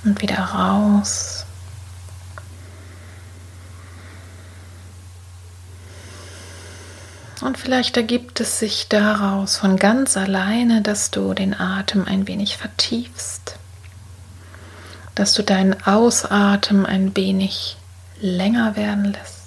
und 0.04 0.22
wieder 0.22 0.38
raus. 0.38 1.37
Und 7.40 7.56
vielleicht 7.56 7.96
ergibt 7.96 8.40
es 8.40 8.58
sich 8.58 8.88
daraus 8.88 9.56
von 9.56 9.76
ganz 9.76 10.16
alleine, 10.16 10.82
dass 10.82 11.12
du 11.12 11.34
den 11.34 11.58
Atem 11.58 12.04
ein 12.04 12.26
wenig 12.26 12.56
vertiefst, 12.56 13.56
dass 15.14 15.34
du 15.34 15.42
deinen 15.42 15.80
Ausatmen 15.84 16.84
ein 16.84 17.16
wenig 17.16 17.76
länger 18.20 18.74
werden 18.74 19.04
lässt. 19.04 19.38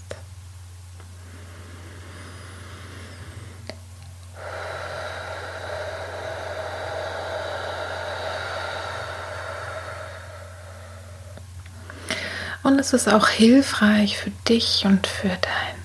Und 12.63 12.79
es 12.79 12.93
ist 12.93 13.09
auch 13.09 13.27
hilfreich 13.27 14.17
für 14.17 14.29
dich 14.47 14.85
und 14.85 15.07
für 15.07 15.27
dein 15.27 15.80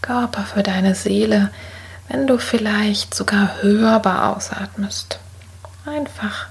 Körper, 0.00 0.42
für 0.42 0.62
deine 0.62 0.94
Seele, 0.94 1.50
wenn 2.08 2.26
du 2.26 2.38
vielleicht 2.38 3.14
sogar 3.14 3.62
hörbar 3.62 4.36
ausatmest. 4.36 5.20
Einfach, 5.86 6.46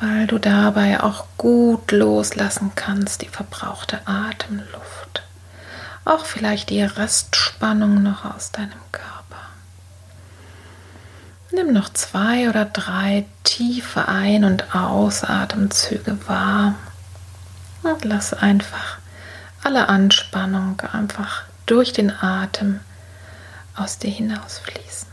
weil 0.00 0.26
du 0.26 0.38
dabei 0.38 1.02
auch 1.02 1.24
gut 1.36 1.90
loslassen 1.92 2.72
kannst, 2.74 3.22
die 3.22 3.28
verbrauchte 3.28 4.00
Atemluft. 4.06 5.22
Auch 6.04 6.24
vielleicht 6.24 6.70
die 6.70 6.82
Restspannung 6.82 8.02
noch 8.02 8.24
aus 8.24 8.52
deinem 8.52 8.70
Körper. 8.92 9.08
Nimm 11.50 11.72
noch 11.72 11.92
zwei 11.92 12.48
oder 12.48 12.64
drei 12.64 13.26
tiefe 13.42 14.06
Ein- 14.08 14.44
und 14.44 14.74
Ausatemzüge 14.74 16.18
wahr 16.28 16.74
und 17.82 18.04
lass 18.04 18.32
einfach 18.32 18.98
alle 19.64 19.88
Anspannung 19.88 20.80
einfach 20.92 21.47
durch 21.68 21.92
den 21.92 22.10
Atem 22.10 22.80
aus 23.76 23.98
dir 23.98 24.10
hinausfließen. 24.10 25.06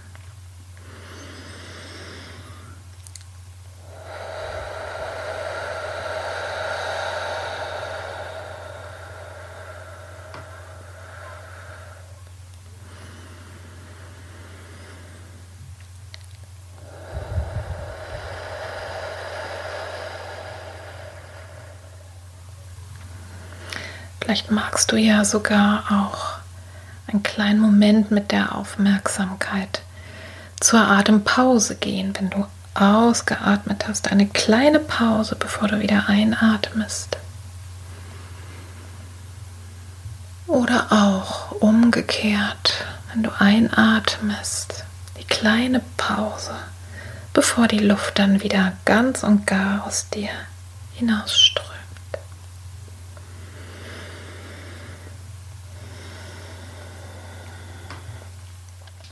Vielleicht 24.21 24.49
magst 24.49 24.91
du 24.91 24.95
ja 24.95 25.23
sogar 25.23 25.83
auch 25.91 26.34
einen 27.15 27.23
kleinen 27.23 27.59
Moment 27.61 28.11
mit 28.11 28.33
der 28.33 28.55
Aufmerksamkeit 28.55 29.81
zur 30.59 30.81
Atempause 30.81 31.75
gehen, 31.75 32.13
wenn 32.17 32.29
du 32.29 32.45
ausgeatmet 32.73 33.87
hast. 33.87 34.11
Eine 34.11 34.27
kleine 34.27 34.79
Pause, 34.79 35.37
bevor 35.37 35.69
du 35.69 35.79
wieder 35.79 36.09
einatmest. 36.09 37.17
Oder 40.45 40.87
auch 40.91 41.51
umgekehrt, 41.61 42.85
wenn 43.13 43.23
du 43.23 43.31
einatmest, 43.39 44.83
die 45.17 45.23
kleine 45.23 45.81
Pause, 45.95 46.53
bevor 47.31 47.69
die 47.69 47.79
Luft 47.79 48.19
dann 48.19 48.43
wieder 48.43 48.73
ganz 48.83 49.23
und 49.23 49.47
gar 49.47 49.85
aus 49.87 50.09
dir 50.09 50.29
hinausströmt. 50.95 51.64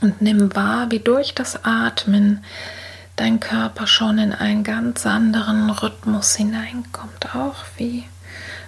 Und 0.04 0.20
nimm 0.20 0.54
wahr, 0.54 0.90
wie 0.90 0.98
durch 0.98 1.32
das 1.32 1.64
Atmen 1.64 2.44
dein 3.16 3.40
Körper 3.40 3.86
schon 3.86 4.18
in 4.18 4.34
einen 4.34 4.62
ganz 4.62 5.06
anderen 5.06 5.70
Rhythmus 5.70 6.36
hineinkommt. 6.36 7.34
Auch 7.34 7.64
wie, 7.78 8.04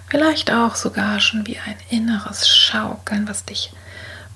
vielleicht 0.09 0.51
auch 0.51 0.73
sogar 0.73 1.19
schon 1.19 1.45
wie 1.45 1.59
ein 1.59 1.75
inneres 1.91 2.49
Schaukeln, 2.49 3.27
was 3.27 3.45
dich 3.45 3.71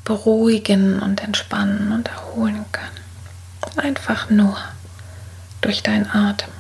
beruhigen 0.06 1.00
und 1.00 1.24
entspannen 1.24 1.92
und 1.92 2.08
erholen 2.10 2.66
kann. 2.72 3.84
Einfach 3.84 4.30
nur 4.30 4.56
durch 5.62 5.82
deinen 5.82 6.08
Atem. 6.08 6.54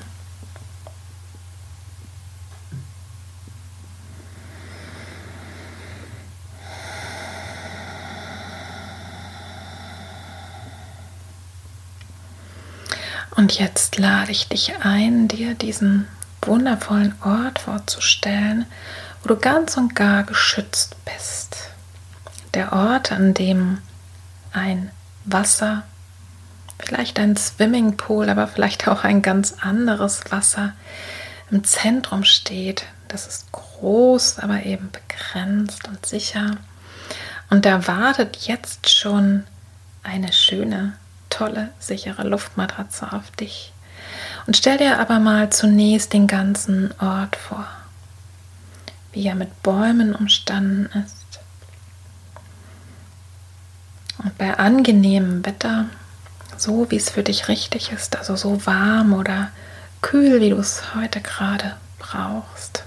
Und 13.42 13.58
jetzt 13.58 13.98
lade 13.98 14.32
ich 14.32 14.50
dich 14.50 14.72
ein, 14.84 15.28
dir 15.28 15.56
diesen 15.56 16.08
wundervollen 16.44 17.16
Ort 17.24 17.58
vorzustellen, 17.58 18.68
wo 19.24 19.30
du 19.30 19.36
ganz 19.36 19.78
und 19.78 19.96
gar 19.96 20.22
geschützt 20.22 20.96
bist. 21.06 21.72
Der 22.54 22.72
Ort, 22.72 23.12
an 23.12 23.34
dem 23.34 23.80
ein 24.54 24.92
Wasser, 25.26 25.82
vielleicht 26.78 27.18
ein 27.20 27.36
Swimmingpool, 27.36 28.30
aber 28.30 28.48
vielleicht 28.48 28.88
auch 28.88 29.04
ein 29.04 29.24
ganz 29.24 29.56
anderes 29.60 30.22
Wasser 30.30 30.74
im 31.50 31.64
Zentrum 31.64 32.24
steht. 32.24 32.86
Das 33.08 33.26
ist 33.26 33.52
groß, 33.54 34.38
aber 34.38 34.68
eben 34.68 34.92
begrenzt 34.92 35.88
und 35.88 36.06
sicher. 36.06 36.58
Und 37.50 37.66
da 37.66 37.88
wartet 37.88 38.38
jetzt 38.46 38.88
schon 38.88 39.46
eine 40.04 40.32
schöne 40.32 40.94
tolle, 41.32 41.70
sichere 41.80 42.28
Luftmatratze 42.28 43.12
auf 43.12 43.32
dich. 43.32 43.74
Und 44.46 44.58
stell 44.58 44.78
dir 44.78 45.00
aber 45.00 45.20
mal 45.20 45.50
zunächst 45.52 46.14
den 46.14 46.28
ganzen 46.28 46.94
Ort 47.00 47.36
vor, 47.36 47.66
wie 49.14 49.26
er 49.26 49.36
mit 49.36 49.64
Bäumen 49.64 50.14
umstanden 50.14 50.86
ist. 51.04 51.40
Und 54.20 54.38
bei 54.38 54.58
angenehmem 54.58 55.44
Wetter, 55.46 55.86
so 56.58 56.92
wie 56.92 56.98
es 56.98 57.10
für 57.10 57.24
dich 57.24 57.48
richtig 57.48 57.92
ist, 57.92 58.16
also 58.16 58.36
so 58.36 58.66
warm 58.66 59.14
oder 59.14 59.50
kühl, 60.02 60.42
wie 60.42 60.52
du 60.52 60.58
es 60.58 60.96
heute 60.96 61.22
gerade 61.22 61.76
brauchst. 61.98 62.84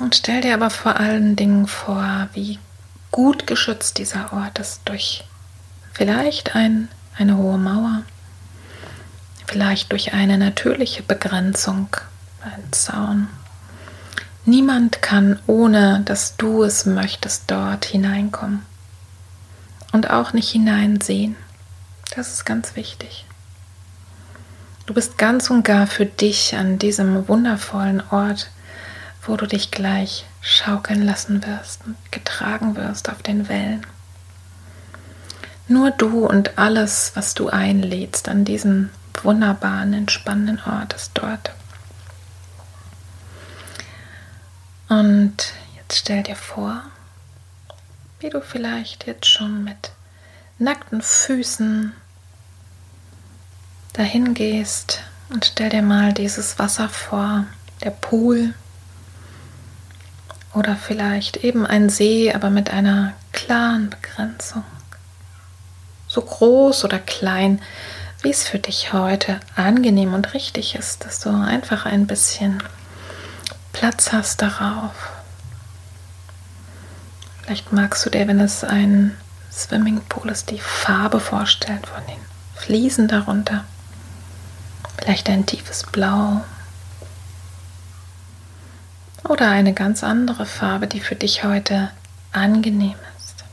Und 0.00 0.16
stell 0.16 0.40
dir 0.40 0.54
aber 0.54 0.70
vor 0.70 0.96
allen 0.96 1.36
Dingen 1.36 1.66
vor, 1.66 2.28
wie 2.32 2.58
gut 3.12 3.46
geschützt 3.46 3.98
dieser 3.98 4.32
Ort 4.32 4.58
ist 4.58 4.80
durch 4.86 5.24
vielleicht 5.92 6.56
ein, 6.56 6.88
eine 7.16 7.36
hohe 7.36 7.58
Mauer, 7.58 8.02
vielleicht 9.46 9.92
durch 9.92 10.12
eine 10.12 10.38
natürliche 10.38 11.04
Begrenzung, 11.04 11.88
ein 12.42 12.72
Zaun, 12.72 13.28
Niemand 14.44 15.02
kann, 15.02 15.38
ohne 15.46 16.02
dass 16.04 16.36
du 16.36 16.64
es 16.64 16.84
möchtest, 16.84 17.44
dort 17.46 17.84
hineinkommen. 17.84 18.62
Und 19.92 20.10
auch 20.10 20.32
nicht 20.32 20.50
hineinsehen. 20.50 21.36
Das 22.16 22.32
ist 22.32 22.44
ganz 22.44 22.74
wichtig. 22.74 23.24
Du 24.86 24.94
bist 24.94 25.16
ganz 25.16 25.48
und 25.48 25.64
gar 25.64 25.86
für 25.86 26.06
dich 26.06 26.56
an 26.56 26.78
diesem 26.78 27.28
wundervollen 27.28 28.02
Ort, 28.10 28.50
wo 29.22 29.36
du 29.36 29.46
dich 29.46 29.70
gleich 29.70 30.26
schaukeln 30.40 31.02
lassen 31.02 31.46
wirst 31.46 31.86
und 31.86 31.96
getragen 32.10 32.76
wirst 32.76 33.08
auf 33.08 33.22
den 33.22 33.48
Wellen. 33.48 33.86
Nur 35.68 35.90
du 35.92 36.26
und 36.26 36.58
alles, 36.58 37.12
was 37.14 37.34
du 37.34 37.48
einlädst 37.48 38.28
an 38.28 38.44
diesen 38.44 38.90
wunderbaren, 39.22 39.92
entspannenden 39.92 40.60
Ort, 40.64 40.92
ist 40.94 41.12
dort. 41.14 41.52
Und 44.88 45.54
jetzt 45.76 46.00
stell 46.00 46.22
dir 46.22 46.36
vor, 46.36 46.82
wie 48.18 48.28
du 48.28 48.40
vielleicht 48.42 49.06
jetzt 49.06 49.26
schon 49.26 49.64
mit 49.64 49.92
nackten 50.58 51.00
Füßen 51.00 51.92
dahin 53.94 54.34
gehst 54.34 55.00
und 55.30 55.44
stell 55.46 55.70
dir 55.70 55.82
mal 55.82 56.12
dieses 56.12 56.58
Wasser 56.58 56.88
vor, 56.88 57.46
der 57.82 57.90
Pool 57.90 58.54
oder 60.54 60.76
vielleicht 60.76 61.38
eben 61.38 61.66
ein 61.66 61.88
See, 61.88 62.32
aber 62.32 62.50
mit 62.50 62.70
einer 62.70 63.14
klaren 63.32 63.90
Begrenzung. 63.90 64.64
So 66.06 66.20
groß 66.20 66.84
oder 66.84 66.98
klein, 66.98 67.60
wie 68.22 68.30
es 68.30 68.46
für 68.46 68.58
dich 68.58 68.92
heute 68.92 69.40
angenehm 69.56 70.14
und 70.14 70.34
richtig 70.34 70.74
ist, 70.74 71.04
dass 71.04 71.20
du 71.20 71.30
einfach 71.30 71.86
ein 71.86 72.06
bisschen 72.06 72.62
Platz 73.72 74.12
hast 74.12 74.42
darauf. 74.42 75.10
Vielleicht 77.42 77.72
magst 77.72 78.04
du 78.06 78.10
dir, 78.10 78.28
wenn 78.28 78.40
es 78.40 78.62
ein 78.62 79.16
Swimmingpool 79.50 80.30
ist, 80.30 80.50
die 80.50 80.60
Farbe 80.60 81.18
vorstellen 81.18 81.82
von 81.84 82.04
den 82.06 82.20
Fliesen 82.54 83.08
darunter. 83.08 83.64
Vielleicht 84.98 85.28
ein 85.28 85.46
tiefes 85.46 85.84
Blau. 85.84 86.42
Oder 89.24 89.48
eine 89.48 89.72
ganz 89.72 90.02
andere 90.02 90.46
Farbe, 90.46 90.86
die 90.86 91.00
für 91.00 91.14
dich 91.14 91.44
heute 91.44 91.90
angenehm 92.32 92.96
ist. 93.18 93.44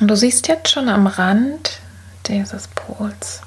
Und 0.00 0.08
du 0.08 0.16
siehst 0.16 0.48
jetzt 0.48 0.70
schon 0.70 0.88
am 0.88 1.06
Rand 1.06 1.78
dieses 2.26 2.68
Pols 2.68 3.42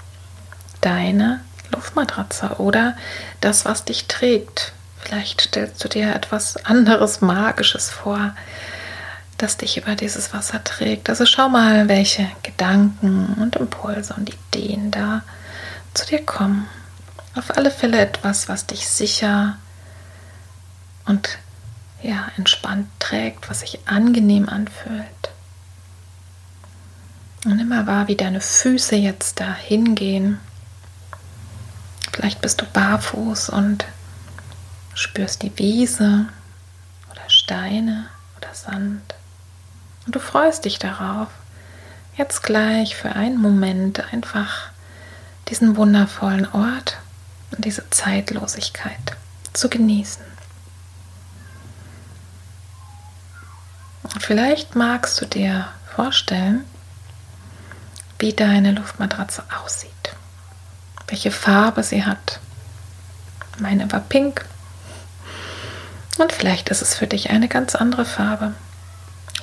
deine 0.81 1.41
Luftmatratze 1.71 2.55
oder 2.59 2.95
das, 3.41 3.65
was 3.65 3.83
dich 3.83 4.07
trägt. 4.07 4.73
Vielleicht 4.99 5.41
stellst 5.41 5.83
du 5.83 5.89
dir 5.89 6.15
etwas 6.15 6.65
anderes 6.65 7.21
Magisches 7.21 7.89
vor, 7.89 8.33
das 9.37 9.57
dich 9.57 9.77
über 9.77 9.95
dieses 9.95 10.33
Wasser 10.33 10.63
trägt. 10.63 11.09
Also 11.09 11.25
schau 11.25 11.49
mal, 11.49 11.87
welche 11.87 12.27
Gedanken 12.43 13.35
und 13.39 13.55
Impulse 13.55 14.13
und 14.15 14.29
Ideen 14.29 14.91
da 14.91 15.21
zu 15.93 16.05
dir 16.07 16.25
kommen. 16.25 16.67
Auf 17.35 17.55
alle 17.55 17.69
Fälle 17.69 17.99
etwas, 17.99 18.49
was 18.49 18.65
dich 18.65 18.87
sicher 18.87 19.57
und 21.07 21.39
ja, 22.01 22.27
entspannt 22.37 22.87
trägt, 22.99 23.49
was 23.49 23.61
sich 23.61 23.79
angenehm 23.85 24.47
anfühlt. 24.47 25.05
Und 27.45 27.59
immer 27.59 27.87
wahr, 27.87 28.07
wie 28.07 28.15
deine 28.15 28.41
Füße 28.41 28.95
jetzt 28.95 29.39
da 29.39 29.53
hingehen. 29.53 30.39
Vielleicht 32.11 32.41
bist 32.41 32.61
du 32.61 32.65
barfuß 32.65 33.49
und 33.49 33.85
spürst 34.95 35.43
die 35.43 35.57
Wiese 35.57 36.25
oder 37.11 37.29
Steine 37.29 38.07
oder 38.37 38.53
Sand. 38.53 39.15
Und 40.05 40.15
du 40.15 40.19
freust 40.19 40.65
dich 40.65 40.79
darauf, 40.79 41.29
jetzt 42.15 42.43
gleich 42.43 42.95
für 42.95 43.13
einen 43.15 43.39
Moment 43.39 44.13
einfach 44.13 44.69
diesen 45.49 45.77
wundervollen 45.77 46.51
Ort 46.51 46.97
und 47.51 47.63
diese 47.63 47.89
Zeitlosigkeit 47.89 49.15
zu 49.53 49.69
genießen. 49.69 50.36
Und 54.13 54.23
vielleicht 54.23 54.75
magst 54.75 55.19
du 55.21 55.25
dir 55.25 55.67
vorstellen, 55.95 56.63
wie 58.19 58.33
deine 58.33 58.71
Luftmatratze 58.71 59.43
aussieht, 59.63 59.91
welche 61.07 61.31
Farbe 61.31 61.83
sie 61.83 62.05
hat. 62.05 62.39
Meine 63.59 63.91
war 63.91 63.99
pink. 64.01 64.45
Und 66.17 66.31
vielleicht 66.31 66.69
ist 66.69 66.81
es 66.81 66.95
für 66.95 67.07
dich 67.07 67.29
eine 67.29 67.47
ganz 67.47 67.75
andere 67.75 68.05
Farbe. 68.05 68.53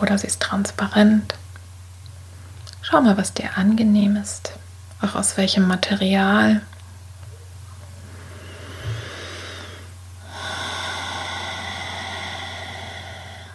Oder 0.01 0.19
sie 0.19 0.27
ist 0.27 0.41
transparent. 0.41 1.35
Schau 2.83 3.01
mal, 3.01 3.17
was 3.17 3.33
dir 3.33 3.57
angenehm 3.57 4.17
ist 4.17 4.53
auch 5.05 5.15
aus 5.15 5.37
welchem 5.37 5.67
Material. 5.67 6.63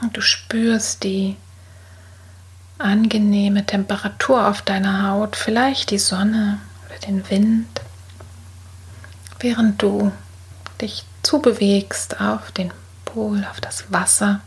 Und 0.10 0.18
du 0.18 0.22
spürst 0.22 1.04
die 1.04 1.36
angenehme 2.80 3.64
Temperatur 3.64 4.48
auf 4.48 4.64
deiner 4.64 5.08
Haut, 5.08 5.36
vielleicht 5.36 5.92
die 5.92 6.00
Sonne 6.00 6.60
oder 6.88 6.98
den 6.98 7.30
Wind, 7.30 7.68
während 9.40 9.84
du 9.84 10.12
dich 10.82 11.06
zubewegst 11.22 12.20
auf 12.20 12.52
den 12.54 12.74
Pol, 13.06 13.46
auf 13.52 13.62
das 13.62 13.94
Wasser. 13.94 14.42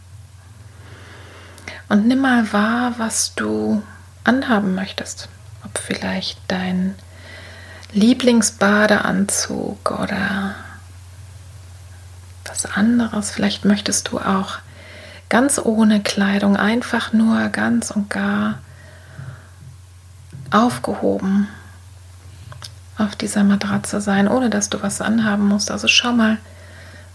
Und 1.88 2.09
nimm 2.09 2.22
mal 2.22 2.53
wahr, 2.53 2.94
was 2.98 3.37
du 3.37 3.85
anhaben 4.25 4.75
möchtest 4.75 5.29
ob 5.64 5.79
vielleicht 5.79 6.40
dein 6.48 6.96
Lieblingsbadeanzug 7.92 9.92
oder 9.92 10.57
was 12.46 12.66
anderes. 12.66 13.31
Vielleicht 13.31 13.64
möchtest 13.64 14.09
du 14.09 14.18
auch 14.18 14.59
ganz 15.32 15.58
ohne 15.58 16.02
Kleidung, 16.02 16.58
einfach 16.58 17.14
nur 17.14 17.48
ganz 17.48 17.90
und 17.90 18.10
gar 18.10 18.58
aufgehoben 20.50 21.48
auf 22.98 23.16
dieser 23.16 23.42
Matratze 23.42 24.02
sein, 24.02 24.28
ohne 24.28 24.50
dass 24.50 24.68
du 24.68 24.82
was 24.82 25.00
anhaben 25.00 25.48
musst. 25.48 25.70
Also 25.70 25.88
schau 25.88 26.12
mal, 26.12 26.36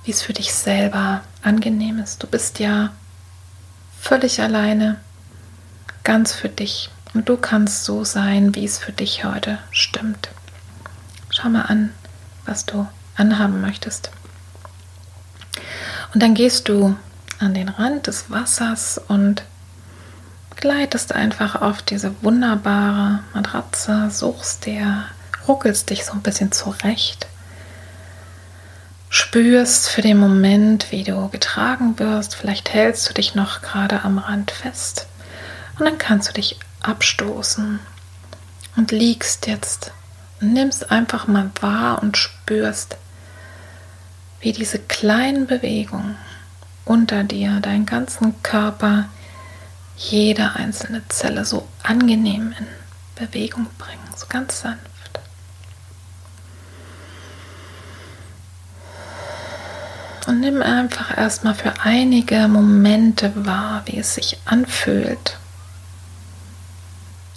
wie 0.04 0.10
es 0.10 0.24
für 0.24 0.34
dich 0.34 0.52
selber 0.52 1.22
angenehm 1.44 2.00
ist. 2.00 2.24
Du 2.24 2.26
bist 2.26 2.58
ja 2.58 2.90
völlig 4.02 4.42
alleine, 4.42 4.96
ganz 6.04 6.34
für 6.34 6.50
dich. 6.50 6.90
Und 7.14 7.30
du 7.30 7.38
kannst 7.38 7.86
so 7.86 8.04
sein, 8.04 8.56
wie 8.56 8.66
es 8.66 8.80
für 8.80 8.94
dich 8.94 9.26
heute 9.26 9.60
stimmt. 9.70 10.30
Schau 11.30 11.50
mal 11.50 11.66
an, 11.66 11.94
was 12.48 12.66
du 12.66 12.88
anhaben 13.16 13.62
möchtest. 13.62 14.10
Und 16.16 16.24
dann 16.24 16.34
gehst 16.34 16.68
du 16.68 16.96
an 17.40 17.54
den 17.54 17.70
Rand 17.70 18.08
des 18.08 18.30
Wassers 18.30 19.00
und 19.08 19.44
gleitest 20.56 21.14
einfach 21.14 21.62
auf 21.62 21.82
diese 21.82 22.14
wunderbare 22.24 23.20
Matratze, 23.34 24.10
suchst 24.10 24.66
dir, 24.66 25.06
ruckelst 25.48 25.90
dich 25.90 26.06
so 26.06 26.14
ein 26.14 26.22
bisschen 26.22 26.52
zurecht, 26.52 27.28
spürst 29.10 29.90
für 29.90 30.02
den 30.02 30.18
Moment, 30.18 30.92
wie 30.92 31.04
du 31.04 31.30
getragen 31.30 31.98
wirst, 32.00 32.36
vielleicht 32.36 32.74
hältst 32.74 33.10
du 33.10 33.14
dich 33.14 33.36
noch 33.36 33.62
gerade 33.62 34.04
am 34.04 34.18
Rand 34.18 34.52
fest 34.52 35.08
und 35.78 35.86
dann 35.86 35.98
kannst 35.98 36.30
du 36.30 36.34
dich 36.34 36.60
abstoßen 36.82 37.80
und 38.76 38.92
liegst 38.92 39.48
jetzt. 39.48 39.92
Nimmst 40.40 40.92
einfach 40.92 41.28
mal 41.28 41.50
wahr 41.62 42.02
und 42.02 42.16
spürst, 42.16 42.98
wie 44.40 44.52
diese 44.52 44.78
kleinen 44.78 45.48
Bewegungen 45.48 46.16
unter 46.88 47.24
dir, 47.24 47.60
deinen 47.60 47.86
ganzen 47.86 48.42
Körper, 48.44 49.10
jede 49.98 50.56
einzelne 50.56 51.02
Zelle 51.10 51.46
so 51.46 51.68
angenehm 51.84 52.54
in 52.58 52.68
Bewegung 53.16 53.68
bringen, 53.78 54.10
so 54.16 54.28
ganz 54.30 54.62
sanft. 54.62 54.82
Und 60.28 60.42
nimm 60.42 60.62
einfach 60.62 61.18
erstmal 61.18 61.56
für 61.56 61.74
einige 61.82 62.48
Momente 62.48 63.32
wahr, 63.46 63.84
wie 63.86 63.98
es 63.98 64.16
sich 64.16 64.38
anfühlt, 64.46 65.38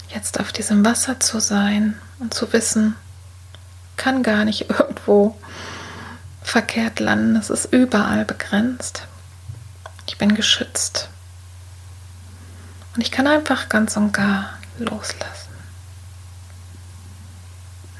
jetzt 0.08 0.40
auf 0.40 0.50
diesem 0.50 0.84
Wasser 0.84 1.20
zu 1.20 1.38
sein 1.40 1.96
und 2.18 2.34
zu 2.34 2.52
wissen, 2.52 2.96
kann 3.96 4.22
gar 4.22 4.44
nicht 4.44 4.68
irgendwo 4.70 5.36
verkehrt 6.42 7.00
landen. 7.00 7.36
Es 7.36 7.48
ist 7.48 7.72
überall 7.72 8.24
begrenzt. 8.24 9.06
Ich 10.10 10.18
bin 10.18 10.34
geschützt. 10.34 11.08
Und 12.96 13.00
ich 13.00 13.12
kann 13.12 13.28
einfach 13.28 13.68
ganz 13.68 13.96
und 13.96 14.10
gar 14.10 14.58
loslassen. 14.76 15.54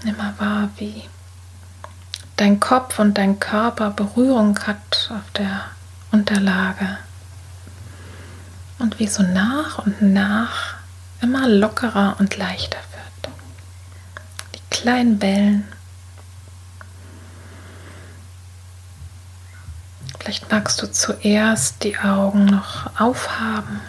Nimm 0.02 0.16
mal 0.16 0.34
wahr, 0.38 0.70
wie 0.78 1.04
dein 2.34 2.58
Kopf 2.58 2.98
und 2.98 3.16
dein 3.16 3.38
Körper 3.38 3.90
Berührung 3.90 4.58
hat 4.66 5.08
auf 5.14 5.30
der 5.36 5.66
Unterlage. 6.10 6.98
Und 8.80 8.98
wie 8.98 9.06
so 9.06 9.22
nach 9.22 9.78
und 9.78 10.02
nach 10.02 10.74
immer 11.20 11.46
lockerer 11.46 12.16
und 12.18 12.36
leichter 12.36 12.80
wird. 12.92 13.34
Die 14.56 14.74
kleinen 14.74 15.22
Wellen. 15.22 15.68
Vielleicht 20.20 20.50
magst 20.50 20.80
du 20.82 20.92
zuerst 20.92 21.82
die 21.82 21.98
Augen 21.98 22.44
noch 22.44 23.00
aufhaben 23.00 23.80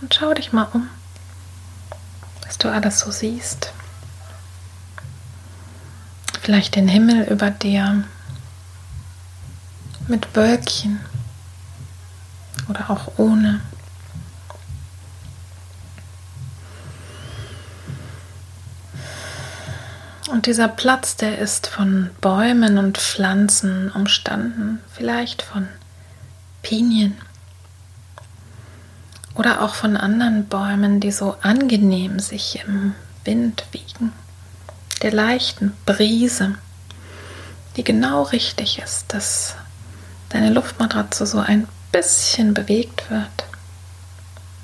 und 0.00 0.14
schau 0.14 0.34
dich 0.34 0.52
mal 0.52 0.68
um, 0.74 0.88
was 2.46 2.58
du 2.58 2.70
alles 2.70 3.00
so 3.00 3.10
siehst. 3.10 3.72
Vielleicht 6.42 6.76
den 6.76 6.88
Himmel 6.88 7.24
über 7.24 7.50
dir 7.50 8.04
mit 10.08 10.36
Wölkchen 10.36 11.00
oder 12.68 12.90
auch 12.90 13.12
ohne. 13.16 13.60
Und 20.30 20.46
dieser 20.46 20.68
Platz, 20.68 21.16
der 21.16 21.38
ist 21.38 21.66
von 21.66 22.10
Bäumen 22.20 22.78
und 22.78 22.98
Pflanzen 22.98 23.90
umstanden, 23.90 24.80
vielleicht 24.92 25.42
von 25.42 25.68
Pinien. 26.62 27.18
Oder 29.34 29.62
auch 29.62 29.74
von 29.74 29.96
anderen 29.96 30.46
Bäumen, 30.46 31.00
die 31.00 31.10
so 31.10 31.34
angenehm 31.42 32.20
sich 32.20 32.60
im 32.64 32.94
Wind 33.24 33.64
wiegen, 33.72 34.12
der 35.02 35.12
leichten 35.12 35.72
Brise, 35.84 36.54
die 37.76 37.82
genau 37.82 38.22
richtig 38.22 38.78
ist, 38.78 39.12
dass 39.12 39.56
deine 40.28 40.50
Luftmatratze 40.50 41.26
so 41.26 41.38
ein 41.38 41.66
bisschen 41.90 42.54
bewegt 42.54 43.10
wird. 43.10 43.44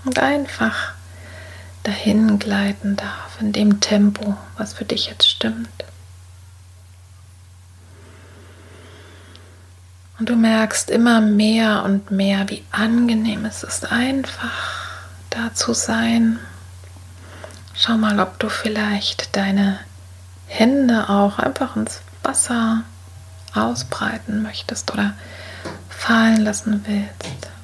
Und 0.05 0.21
einfach 0.21 0.93
dahin 1.87 2.39
gleiten 2.39 2.97
darf 2.97 3.41
in 3.41 3.53
dem 3.53 3.81
Tempo, 3.81 4.37
was 4.57 4.75
für 4.75 4.85
dich 4.85 5.07
jetzt 5.07 5.29
stimmt. 5.29 5.69
Und 10.19 10.29
du 10.29 10.37
merkst 10.37 10.91
immer 10.91 11.21
mehr 11.21 11.85
und 11.85 12.11
mehr, 12.11 12.49
wie 12.49 12.65
angenehm 12.71 13.45
es 13.45 13.63
ist, 13.63 13.93
einfach 13.93 14.97
da 15.31 15.53
zu 15.55 15.75
sein. 15.75 16.39
Schau 17.75 17.99
mal, 17.99 18.19
ob 18.21 18.39
du 18.39 18.49
vielleicht 18.49 19.37
deine 19.37 19.79
Hände 20.47 21.11
auch 21.11 21.39
einfach 21.39 21.77
ins 21.77 22.01
Wasser 22.23 22.83
ausbreiten 23.55 24.43
möchtest 24.43 24.91
oder 24.93 25.15
fallen 25.91 26.43
lassen 26.43 26.85
willst. 26.87 27.56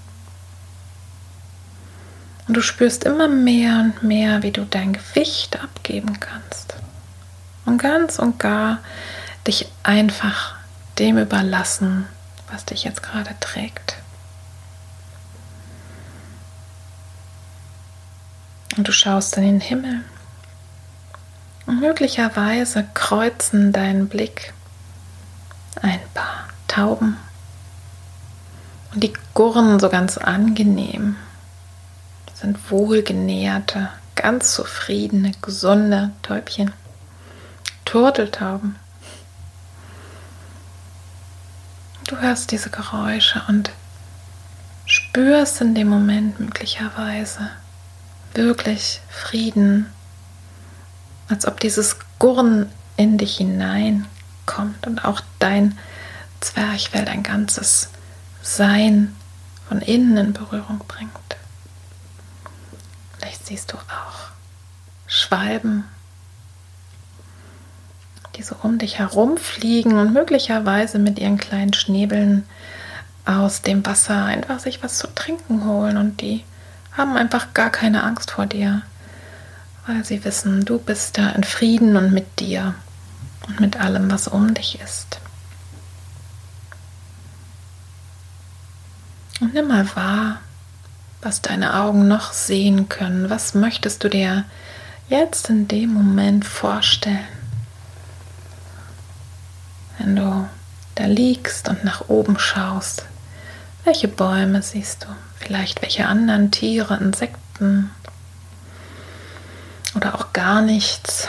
Und 2.48 2.57
du 2.57 2.61
spürst 2.61 3.05
immer 3.05 3.28
mehr 3.28 3.78
und 3.81 4.02
mehr, 4.02 4.42
wie 4.42 4.50
du 4.50 4.64
dein 4.64 4.92
Gewicht 4.92 5.62
abgeben 5.62 6.18
kannst. 6.18 6.74
Und 7.64 7.78
ganz 7.78 8.18
und 8.18 8.38
gar 8.38 8.78
dich 9.46 9.68
einfach 9.83 10.55
dem 10.98 11.18
überlassen, 11.18 12.07
was 12.50 12.64
dich 12.64 12.85
jetzt 12.85 13.02
gerade 13.02 13.35
trägt. 13.40 13.96
Und 18.76 18.88
du 18.88 18.92
schaust 18.92 19.37
in 19.37 19.44
den 19.44 19.61
Himmel. 19.61 20.00
Und 21.66 21.81
möglicherweise 21.81 22.87
kreuzen 22.94 23.72
deinen 23.72 24.09
Blick 24.09 24.52
ein 25.81 26.00
paar 26.12 26.48
Tauben. 26.66 27.16
Und 28.92 29.05
die 29.05 29.12
gurren 29.35 29.78
so 29.78 29.88
ganz 29.88 30.18
angenehm 30.18 31.16
sind 32.35 32.70
wohlgenährte, 32.70 33.88
ganz 34.14 34.54
zufriedene, 34.54 35.32
gesunde 35.42 36.11
Täubchen, 36.22 36.72
Turteltauben. 37.85 38.76
Du 42.06 42.18
hörst 42.18 42.50
diese 42.50 42.70
Geräusche 42.70 43.42
und 43.48 43.70
spürst 44.87 45.61
in 45.61 45.74
dem 45.74 45.88
Moment 45.88 46.40
möglicherweise 46.40 47.50
wirklich 48.35 49.00
Frieden, 49.08 49.87
als 51.28 51.46
ob 51.46 51.61
dieses 51.61 51.96
Gurren 52.18 52.70
in 52.96 53.18
dich 53.18 53.37
hineinkommt 53.37 54.87
und 54.87 55.04
auch 55.04 55.20
dein 55.38 55.78
Zwerchfell, 56.40 57.04
dein 57.04 57.22
ganzes 57.22 57.88
Sein 58.42 59.14
von 59.68 59.80
innen 59.80 60.16
in 60.16 60.32
Berührung 60.32 60.80
bringt. 60.87 61.11
Siehst 63.53 63.75
du 63.75 63.77
auch 63.77 64.31
Schwalben, 65.07 65.85
die 68.35 68.43
so 68.43 68.57
um 68.62 68.79
dich 68.79 68.99
herumfliegen 68.99 69.99
und 69.99 70.15
möglicherweise 70.15 70.99
mit 70.99 71.19
ihren 71.19 71.37
kleinen 71.37 71.75
Schnäbeln 71.75 72.45
aus 73.27 73.61
dem 73.61 73.85
Wasser 73.85 74.25
einfach 74.25 74.59
sich 74.59 74.83
was 74.83 74.97
zu 74.97 75.07
trinken 75.15 75.67
holen 75.67 75.99
und 75.99 76.23
die 76.23 76.45
haben 76.93 77.15
einfach 77.15 77.53
gar 77.53 77.69
keine 77.69 78.05
Angst 78.05 78.31
vor 78.31 78.47
dir, 78.47 78.81
weil 79.87 80.03
sie 80.03 80.25
wissen, 80.25 80.65
du 80.65 80.79
bist 80.79 81.19
da 81.19 81.29
in 81.33 81.45
Frieden 81.45 81.99
und 81.99 82.11
mit 82.11 82.41
dir 82.41 82.75
und 83.49 83.61
mit 83.61 83.79
allem, 83.79 84.11
was 84.11 84.29
um 84.29 84.55
dich 84.55 84.81
ist. 84.81 85.21
Und 89.43 89.53
nimm 89.53 89.69
mal 89.69 89.95
wahr, 89.95 90.41
was 91.22 91.40
deine 91.40 91.80
Augen 91.80 92.08
noch 92.08 92.32
sehen 92.32 92.88
können. 92.88 93.30
Was 93.30 93.54
möchtest 93.54 94.02
du 94.02 94.11
dir 94.11 94.44
jetzt 95.08 95.48
in 95.48 95.68
dem 95.68 95.94
Moment 95.94 96.44
vorstellen? 96.44 97.26
Wenn 99.98 100.16
du 100.16 100.48
da 100.96 101.04
liegst 101.06 101.68
und 101.68 101.85
nach 101.85 102.08
oben 102.08 102.38
schaust, 102.38 103.06
welche 103.85 104.08
Bäume 104.08 104.62
siehst 104.62 105.04
du? 105.04 105.08
Vielleicht 105.38 105.80
welche 105.82 106.06
anderen 106.06 106.50
Tiere, 106.50 106.96
Insekten 106.96 107.90
oder 109.94 110.14
auch 110.14 110.32
gar 110.32 110.61
nichts. 110.61 111.28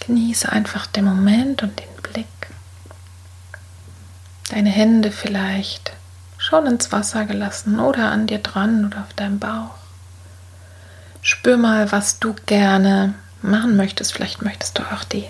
Genieße 0.00 0.50
einfach 0.50 0.86
den 0.86 1.04
Moment 1.04 1.62
und 1.62 1.78
den 1.78 2.02
Blick. 2.02 2.26
Deine 4.50 4.70
Hände 4.70 5.10
vielleicht 5.10 5.92
schon 6.48 6.66
ins 6.66 6.92
Wasser 6.92 7.26
gelassen 7.26 7.78
oder 7.78 8.10
an 8.10 8.26
dir 8.26 8.38
dran 8.38 8.86
oder 8.86 9.00
auf 9.00 9.12
deinem 9.14 9.38
Bauch. 9.38 9.74
Spür 11.20 11.58
mal, 11.58 11.92
was 11.92 12.20
du 12.20 12.34
gerne 12.46 13.12
machen 13.42 13.76
möchtest. 13.76 14.14
Vielleicht 14.14 14.40
möchtest 14.40 14.78
du 14.78 14.82
auch 14.82 15.04
die 15.04 15.28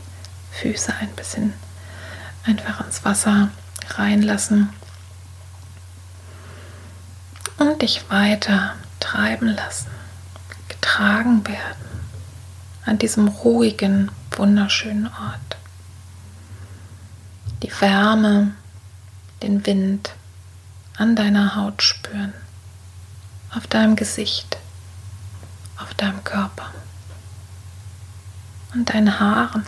Füße 0.53 0.95
ein 1.01 1.11
bisschen 1.17 1.55
einfach 2.45 2.87
ins 2.87 3.05
Wasser 3.05 3.49
reinlassen 3.91 4.69
und 7.57 7.83
dich 7.83 8.09
weiter 8.11 8.75
treiben 9.01 9.49
lassen, 9.49 9.91
getragen 10.69 11.45
werden 11.49 11.89
an 12.87 12.99
diesem 12.99 13.27
ruhigen, 13.27 14.13
wunderschönen 14.37 15.07
Ort. 15.09 15.57
Die 17.65 17.73
Wärme, 17.81 18.53
den 19.43 19.67
Wind, 19.67 20.13
an 20.99 21.15
deiner 21.15 21.55
Haut 21.55 21.81
spüren, 21.83 22.35
auf 23.55 23.69
deinem 23.69 23.95
Gesicht, 23.95 24.59
auf 25.79 25.95
deinem 25.95 26.25
Körper 26.25 26.73
und 28.75 28.93
deinen 28.93 29.21
Haaren. 29.21 29.65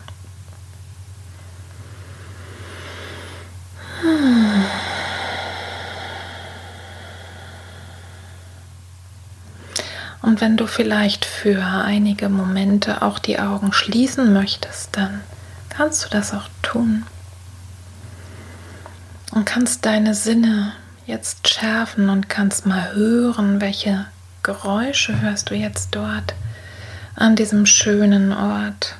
Und 10.22 10.40
wenn 10.40 10.56
du 10.56 10.66
vielleicht 10.66 11.24
für 11.24 11.64
einige 11.64 12.28
Momente 12.28 13.02
auch 13.02 13.18
die 13.20 13.38
Augen 13.38 13.72
schließen 13.72 14.32
möchtest, 14.32 14.96
dann 14.96 15.20
kannst 15.68 16.04
du 16.04 16.08
das 16.08 16.34
auch 16.34 16.48
tun. 16.62 17.06
Und 19.32 19.44
kannst 19.44 19.86
deine 19.86 20.14
Sinne 20.14 20.72
jetzt 21.10 21.48
schärfen 21.48 22.08
und 22.08 22.28
kannst 22.28 22.66
mal 22.66 22.94
hören, 22.94 23.60
welche 23.60 24.06
Geräusche 24.42 25.20
hörst 25.20 25.50
du 25.50 25.54
jetzt 25.54 25.88
dort 25.90 26.34
an 27.16 27.36
diesem 27.36 27.66
schönen 27.66 28.32
Ort. 28.32 28.96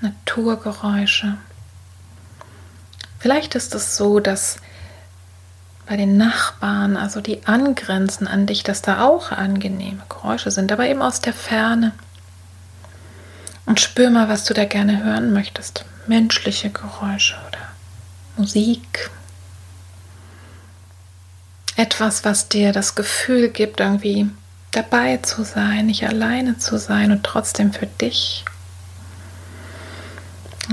Naturgeräusche. 0.00 1.36
Vielleicht 3.18 3.54
ist 3.54 3.74
es 3.74 3.96
so, 3.96 4.18
dass 4.18 4.56
bei 5.86 5.96
den 5.96 6.16
Nachbarn, 6.16 6.96
also 6.96 7.20
die 7.20 7.46
angrenzen 7.46 8.26
an 8.26 8.46
dich, 8.46 8.62
dass 8.62 8.80
da 8.80 9.04
auch 9.04 9.32
angenehme 9.32 10.02
Geräusche 10.08 10.50
sind, 10.50 10.72
aber 10.72 10.86
eben 10.86 11.02
aus 11.02 11.20
der 11.20 11.34
Ferne. 11.34 11.92
Und 13.66 13.80
spür 13.80 14.08
mal, 14.08 14.28
was 14.28 14.44
du 14.44 14.54
da 14.54 14.64
gerne 14.64 15.04
hören 15.04 15.34
möchtest. 15.34 15.84
Menschliche 16.06 16.70
Geräusche 16.70 17.36
oder 17.48 17.58
Musik. 18.36 19.10
Etwas, 21.80 22.26
was 22.26 22.46
dir 22.46 22.72
das 22.72 22.94
Gefühl 22.94 23.48
gibt, 23.48 23.80
irgendwie 23.80 24.28
dabei 24.70 25.16
zu 25.16 25.44
sein, 25.44 25.86
nicht 25.86 26.06
alleine 26.06 26.58
zu 26.58 26.78
sein 26.78 27.10
und 27.10 27.24
trotzdem 27.24 27.72
für 27.72 27.86
dich. 27.86 28.44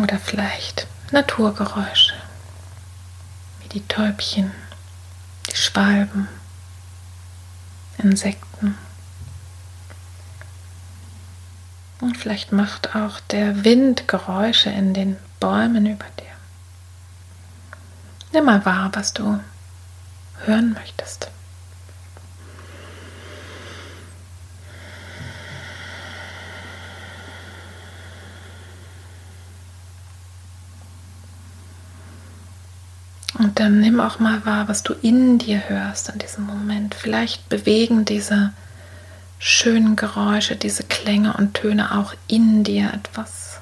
Oder 0.04 0.20
vielleicht 0.20 0.86
Naturgeräusche, 1.12 2.14
wie 3.62 3.70
die 3.70 3.88
Täubchen, 3.88 4.52
die 5.50 5.56
Schwalben, 5.56 6.28
Insekten. 8.00 8.78
Und 12.02 12.18
vielleicht 12.18 12.52
macht 12.52 12.98
auch 12.98 13.22
der 13.22 13.64
Wind 13.64 14.10
Geräusche 14.10 14.72
in 14.72 14.94
den 14.94 15.16
Bäumen 15.40 15.86
über 15.86 16.06
dir. 16.20 16.26
Nimm 18.34 18.44
mal 18.44 18.66
wahr, 18.66 18.90
was 18.92 19.14
du 19.14 19.40
hören 20.46 20.74
möchtest. 20.74 21.30
Und 33.38 33.60
dann 33.60 33.80
nimm 33.80 34.00
auch 34.00 34.20
mal 34.20 34.46
wahr, 34.46 34.68
was 34.68 34.82
du 34.84 34.94
in 34.94 35.38
dir 35.38 35.70
hörst 35.70 36.10
in 36.10 36.18
diesem 36.18 36.46
Moment. 36.46 36.96
Vielleicht 36.96 37.50
bewegen 37.50 38.04
diese 38.04 38.52
schönen 39.38 39.96
Geräusche, 39.96 40.56
diese 40.56 40.84
Klänge 40.84 41.34
und 41.34 41.54
Töne 41.54 41.96
auch 41.98 42.14
in 42.28 42.64
dir 42.64 42.92
etwas. 42.94 43.60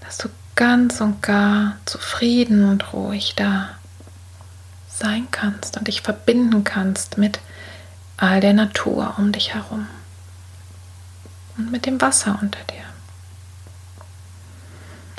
Dass 0.00 0.18
du 0.18 0.28
ganz 0.54 1.00
und 1.00 1.22
gar 1.22 1.76
zufrieden 1.86 2.68
und 2.68 2.92
ruhig 2.92 3.34
da 3.34 3.70
sein 4.96 5.28
kannst 5.30 5.76
und 5.76 5.88
dich 5.88 6.02
verbinden 6.02 6.64
kannst 6.64 7.18
mit 7.18 7.40
all 8.16 8.40
der 8.40 8.52
Natur 8.52 9.14
um 9.18 9.32
dich 9.32 9.54
herum 9.54 9.88
und 11.56 11.70
mit 11.70 11.86
dem 11.86 12.00
Wasser 12.00 12.38
unter 12.40 12.62
dir 12.64 12.84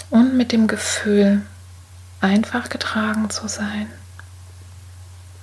und 0.10 0.36
mit 0.36 0.52
dem 0.52 0.68
Gefühl, 0.68 1.42
einfach 2.22 2.70
getragen 2.70 3.30
zu 3.30 3.48
sein, 3.48 3.92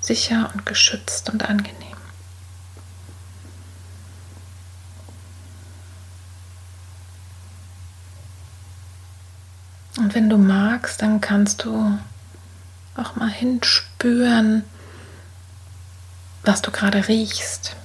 sicher 0.01 0.51
und 0.55 0.67
geschützt 0.67 1.31
und 1.31 1.49
angenehm. 1.49 1.79
Und 9.99 10.15
wenn 10.15 10.31
du 10.31 10.39
magst, 10.39 11.03
dann 11.03 11.21
kannst 11.21 11.65
du 11.65 11.99
auch 12.97 13.17
mal 13.17 13.31
hinspüren, 13.31 14.65
was 16.45 16.63
du 16.63 16.71
gerade 16.71 17.09
riechst. 17.09 17.77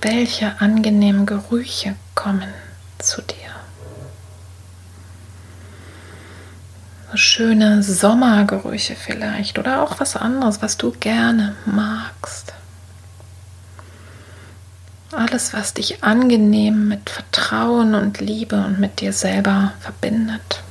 Welche 0.00 0.60
angenehmen 0.60 1.26
Gerüche 1.26 1.96
kommen 2.14 2.52
zu 2.98 3.22
dir? 3.22 3.54
schöne 7.16 7.82
Sommergerüche 7.82 8.96
vielleicht 8.96 9.58
oder 9.58 9.82
auch 9.82 10.00
was 10.00 10.16
anderes, 10.16 10.62
was 10.62 10.76
du 10.76 10.92
gerne 10.92 11.54
magst. 11.64 12.52
Alles, 15.12 15.52
was 15.52 15.74
dich 15.74 16.02
angenehm 16.02 16.88
mit 16.88 17.08
Vertrauen 17.08 17.94
und 17.94 18.20
Liebe 18.20 18.56
und 18.56 18.80
mit 18.80 19.00
dir 19.00 19.12
selber 19.12 19.72
verbindet. 19.80 20.63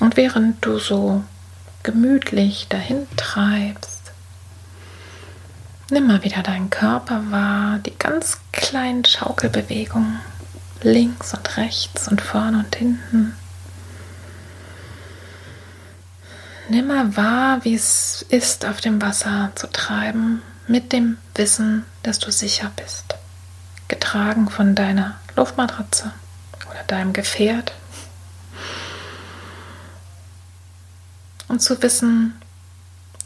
Und 0.00 0.16
während 0.16 0.64
du 0.64 0.78
so 0.78 1.22
gemütlich 1.82 2.66
dahin 2.68 3.06
treibst, 3.16 4.02
Nimm 5.92 6.06
mal 6.06 6.24
wieder 6.24 6.42
deinen 6.42 6.70
Körper 6.70 7.30
wahr, 7.30 7.78
die 7.80 7.94
ganz 7.98 8.38
kleinen 8.50 9.04
Schaukelbewegungen 9.04 10.20
links 10.80 11.34
und 11.34 11.58
rechts 11.58 12.08
und 12.08 12.22
vorne 12.22 12.60
und 12.60 12.74
hinten. 12.74 13.36
Nimm 16.70 16.86
mal 16.86 17.14
wahr, 17.14 17.62
wie 17.64 17.74
es 17.74 18.24
ist, 18.30 18.64
auf 18.64 18.80
dem 18.80 19.02
Wasser 19.02 19.52
zu 19.54 19.66
treiben, 19.66 20.40
mit 20.66 20.94
dem 20.94 21.18
Wissen, 21.34 21.84
dass 22.02 22.18
du 22.18 22.32
sicher 22.32 22.72
bist. 22.74 23.16
Getragen 23.88 24.48
von 24.48 24.74
deiner 24.74 25.20
Luftmatratze 25.36 26.10
oder 26.70 26.84
deinem 26.86 27.12
Gefährt. 27.12 27.74
Und 31.52 31.60
zu 31.60 31.82
wissen, 31.82 32.32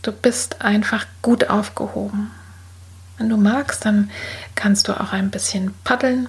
du 0.02 0.10
bist 0.10 0.60
einfach 0.60 1.06
gut 1.22 1.48
aufgehoben. 1.48 2.32
Wenn 3.18 3.28
du 3.28 3.36
magst, 3.36 3.84
dann 3.84 4.10
kannst 4.56 4.88
du 4.88 5.00
auch 5.00 5.12
ein 5.12 5.30
bisschen 5.30 5.72
paddeln. 5.84 6.28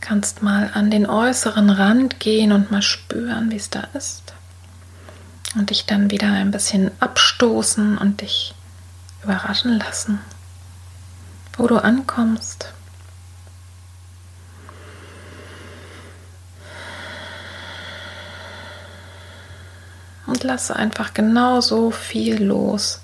Kannst 0.00 0.44
mal 0.44 0.70
an 0.74 0.92
den 0.92 1.06
äußeren 1.06 1.70
Rand 1.70 2.20
gehen 2.20 2.52
und 2.52 2.70
mal 2.70 2.82
spüren, 2.82 3.50
wie 3.50 3.56
es 3.56 3.68
da 3.68 3.80
ist. 3.94 4.32
Und 5.56 5.70
dich 5.70 5.86
dann 5.86 6.12
wieder 6.12 6.30
ein 6.30 6.52
bisschen 6.52 6.92
abstoßen 7.00 7.98
und 7.98 8.20
dich 8.20 8.54
überraschen 9.24 9.76
lassen, 9.76 10.20
wo 11.56 11.66
du 11.66 11.78
ankommst. 11.78 12.72
Und 20.26 20.42
lass 20.42 20.70
einfach 20.70 21.14
genauso 21.14 21.90
viel 21.90 22.42
los, 22.42 23.00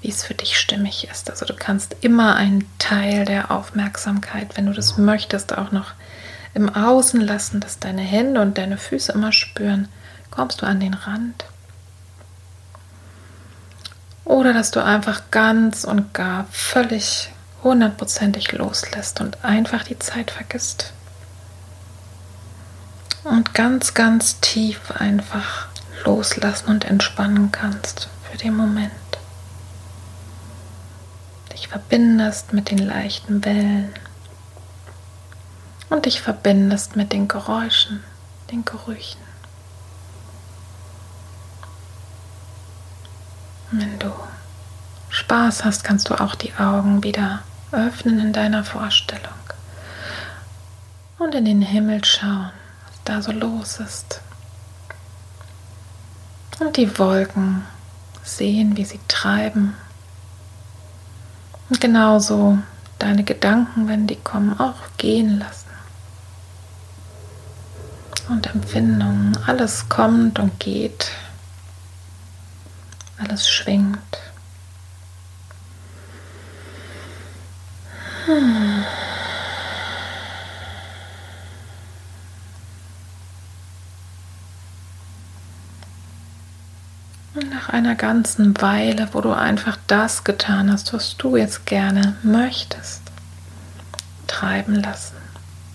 wie 0.00 0.08
es 0.08 0.24
für 0.24 0.34
dich 0.34 0.58
stimmig 0.58 1.08
ist. 1.10 1.30
Also 1.30 1.44
du 1.44 1.54
kannst 1.54 1.96
immer 2.00 2.36
einen 2.36 2.70
Teil 2.78 3.24
der 3.24 3.50
Aufmerksamkeit, 3.50 4.56
wenn 4.56 4.66
du 4.66 4.72
das 4.72 4.96
möchtest, 4.96 5.56
auch 5.56 5.72
noch 5.72 5.92
im 6.54 6.74
Außen 6.74 7.20
lassen, 7.20 7.60
dass 7.60 7.78
deine 7.78 8.02
Hände 8.02 8.40
und 8.40 8.58
deine 8.58 8.78
Füße 8.78 9.12
immer 9.12 9.32
spüren, 9.32 9.88
kommst 10.30 10.62
du 10.62 10.66
an 10.66 10.80
den 10.80 10.94
Rand. 10.94 11.44
Oder 14.24 14.52
dass 14.52 14.70
du 14.70 14.82
einfach 14.82 15.22
ganz 15.30 15.84
und 15.84 16.12
gar 16.14 16.46
völlig 16.50 17.30
hundertprozentig 17.62 18.52
loslässt 18.52 19.20
und 19.20 19.44
einfach 19.44 19.84
die 19.84 19.98
Zeit 19.98 20.30
vergisst. 20.30 20.92
Und 23.24 23.54
ganz, 23.54 23.94
ganz 23.94 24.40
tief 24.40 24.90
einfach 24.92 25.67
loslassen 26.04 26.68
und 26.68 26.84
entspannen 26.84 27.52
kannst 27.52 28.08
für 28.30 28.38
den 28.38 28.56
Moment 28.56 28.92
dich 31.58 31.68
verbindest 31.68 32.52
mit 32.52 32.70
den 32.70 32.78
leichten 32.78 33.44
Wellen 33.44 33.92
und 35.90 36.06
dich 36.06 36.20
verbindest 36.20 36.94
mit 36.94 37.12
den 37.12 37.26
Geräuschen, 37.26 38.04
den 38.52 38.64
Gerüchen. 38.64 39.20
Wenn 43.72 43.98
du 43.98 44.12
Spaß 45.10 45.64
hast, 45.64 45.82
kannst 45.82 46.08
du 46.10 46.14
auch 46.14 46.36
die 46.36 46.54
Augen 46.54 47.02
wieder 47.02 47.42
öffnen 47.72 48.20
in 48.20 48.32
deiner 48.32 48.64
Vorstellung 48.64 49.32
und 51.18 51.34
in 51.34 51.44
den 51.44 51.62
Himmel 51.62 52.04
schauen, 52.04 52.52
was 52.86 53.00
da 53.04 53.20
so 53.20 53.32
los 53.32 53.80
ist. 53.80 54.20
Und 56.60 56.76
die 56.76 56.98
Wolken 56.98 57.64
sehen, 58.24 58.76
wie 58.76 58.84
sie 58.84 59.00
treiben 59.06 59.74
und 61.68 61.80
genauso 61.80 62.58
deine 62.98 63.24
Gedanken, 63.24 63.88
wenn 63.88 64.06
die 64.06 64.16
kommen, 64.16 64.58
auch 64.58 64.76
gehen 64.96 65.38
lassen. 65.38 65.68
Und 68.28 68.46
Empfindungen, 68.46 69.38
alles 69.46 69.88
kommt 69.88 70.38
und 70.38 70.58
geht, 70.58 71.10
alles 73.18 73.48
schwingt. 73.48 73.98
Hm. 78.26 78.84
nach 87.68 87.68
einer 87.68 87.87
ganzen 87.98 88.60
Weile, 88.62 89.08
wo 89.12 89.20
du 89.20 89.32
einfach 89.32 89.76
das 89.86 90.24
getan 90.24 90.72
hast, 90.72 90.94
was 90.94 91.16
du 91.16 91.36
jetzt 91.36 91.66
gerne 91.66 92.16
möchtest, 92.22 93.02
treiben 94.26 94.76
lassen, 94.76 95.16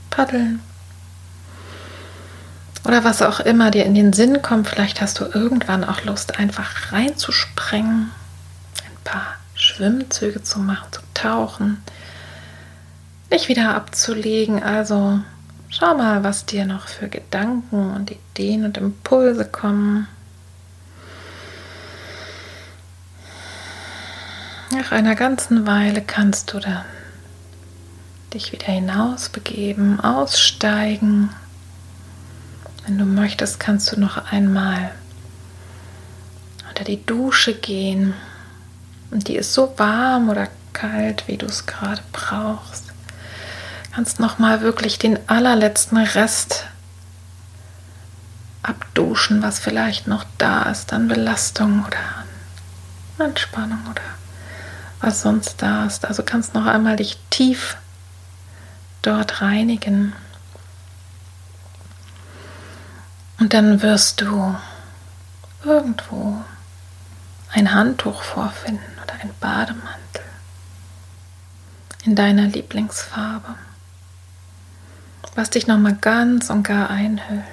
paddeln, 0.10 0.62
oder 2.86 3.04
was 3.04 3.22
auch 3.22 3.40
immer 3.40 3.72
dir 3.72 3.86
in 3.86 3.96
den 3.96 4.14
Sinn 4.14 4.42
kommt. 4.42 4.68
Vielleicht 4.68 5.02
hast 5.02 5.20
du 5.20 5.26
irgendwann 5.26 5.84
auch 5.84 6.04
Lust, 6.04 6.38
einfach 6.38 6.92
reinzuspringen, 6.92 8.12
ein 8.86 9.04
paar 9.04 9.36
Schwimmzüge 9.56 10.44
zu 10.44 10.60
machen, 10.60 10.92
zu 10.92 11.02
tauchen, 11.14 11.82
dich 13.32 13.48
wieder 13.48 13.76
abzulegen. 13.76 14.62
Also 14.62 15.20
schau 15.70 15.96
mal, 15.96 16.24
was 16.24 16.46
dir 16.46 16.66
noch 16.66 16.88
für 16.88 17.08
Gedanken 17.08 17.92
und 17.92 18.12
Ideen 18.12 18.66
und 18.66 18.78
Impulse 18.78 19.46
kommen. 19.46 20.08
Nach 24.76 24.92
einer 24.92 25.14
ganzen 25.14 25.68
Weile 25.68 26.02
kannst 26.02 26.52
du 26.52 26.60
dann 26.60 26.84
dich 28.34 28.52
wieder 28.52 28.72
hinaus 28.72 29.30
begeben, 29.30 30.00
aussteigen. 30.00 31.30
Wenn 32.84 32.98
du 32.98 33.06
möchtest, 33.06 33.60
kannst 33.60 33.92
du 33.92 34.00
noch 34.00 34.32
einmal 34.32 34.90
unter 36.68 36.84
die 36.86 37.06
Dusche 37.06 37.54
gehen. 37.54 38.16
Und 39.12 39.28
die 39.28 39.36
ist 39.36 39.54
so 39.54 39.76
warm 39.78 40.30
oder 40.30 40.48
kalt, 40.74 41.28
wie 41.28 41.38
du 41.38 41.46
es 41.46 41.68
gerade 41.68 42.02
brauchst. 42.12 42.86
Kannst 43.94 44.20
noch 44.20 44.40
mal 44.40 44.62
wirklich 44.62 44.98
den 44.98 45.20
allerletzten 45.30 46.00
Rest 46.00 46.66
abduschen, 48.64 49.44
was 49.44 49.60
vielleicht 49.60 50.08
noch 50.08 50.26
da 50.40 50.64
ist 50.64 50.94
an 50.94 51.08
Belastung 51.08 51.86
oder 51.86 53.24
Anspannung 53.24 53.82
oder 53.92 54.02
was 55.04 55.22
sonst 55.22 55.62
da 55.62 55.86
ist. 55.86 56.06
Also 56.06 56.24
kannst 56.24 56.54
noch 56.54 56.66
einmal 56.66 56.96
dich 56.96 57.18
tief 57.30 57.78
dort 59.02 59.42
reinigen. 59.42 60.14
Und 63.38 63.54
dann 63.54 63.82
wirst 63.82 64.22
du 64.22 64.56
irgendwo 65.64 66.42
ein 67.52 67.74
Handtuch 67.74 68.24
vorfinden 68.24 68.98
oder 69.04 69.14
ein 69.22 69.32
Bademantel 69.42 70.24
in 72.06 72.16
deiner 72.16 72.48
Lieblingsfarbe, 72.48 73.56
was 75.36 75.50
dich 75.50 75.68
nochmal 75.68 75.98
ganz 76.00 76.50
und 76.50 76.64
gar 76.64 76.90
einhüllt. 76.90 77.44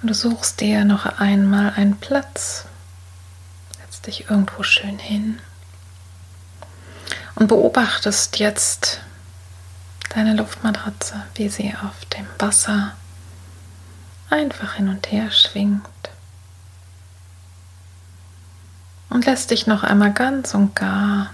Und 0.00 0.08
du 0.08 0.14
suchst 0.14 0.60
dir 0.60 0.84
noch 0.84 1.06
einmal 1.18 1.72
einen 1.74 1.96
Platz, 1.96 2.66
setzt 4.02 4.06
dich 4.06 4.30
irgendwo 4.30 4.62
schön 4.64 4.98
hin 4.98 5.38
und 7.36 7.46
beobachtest 7.46 8.38
jetzt 8.38 9.00
deine 10.14 10.34
Luftmatratze, 10.34 11.22
wie 11.36 11.48
sie 11.48 11.74
auf 11.82 12.04
dem 12.06 12.26
Wasser 12.38 12.96
einfach 14.28 14.74
hin 14.74 14.88
und 14.88 15.10
her 15.12 15.30
schwingt. 15.30 15.82
Und 19.08 19.26
lässt 19.26 19.50
dich 19.50 19.66
noch 19.66 19.84
einmal 19.84 20.12
ganz 20.12 20.54
und 20.54 20.74
gar 20.74 21.30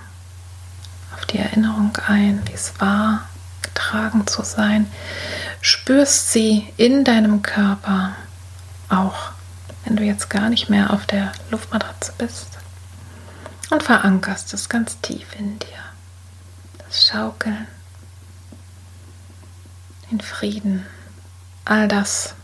auf 1.14 1.24
die 1.26 1.38
Erinnerung 1.38 1.96
ein, 2.07 2.42
wie 2.48 2.54
es 2.54 2.74
war, 2.81 3.22
getragen 3.62 4.26
zu 4.26 4.42
sein. 4.42 4.90
Spürst 5.61 6.33
sie 6.33 6.68
in 6.76 7.04
deinem 7.04 7.40
Körper, 7.42 8.14
auch 8.88 9.31
wenn 9.85 9.96
du 9.96 10.02
jetzt 10.02 10.28
gar 10.28 10.50
nicht 10.50 10.68
mehr 10.68 10.92
auf 10.92 11.07
der 11.07 11.33
Luftmatratze 11.50 12.12
bist. 12.18 12.58
Und 13.70 13.83
verankerst 13.83 14.54
es 14.54 14.68
ganz 14.68 15.00
tief 15.00 15.26
in 15.38 15.59
dir. 15.59 15.68
Das 16.78 17.07
Schaukeln 17.07 17.66
den 20.11 20.20
Frieden, 20.20 20.87
all 21.64 21.88
das. 21.88 22.35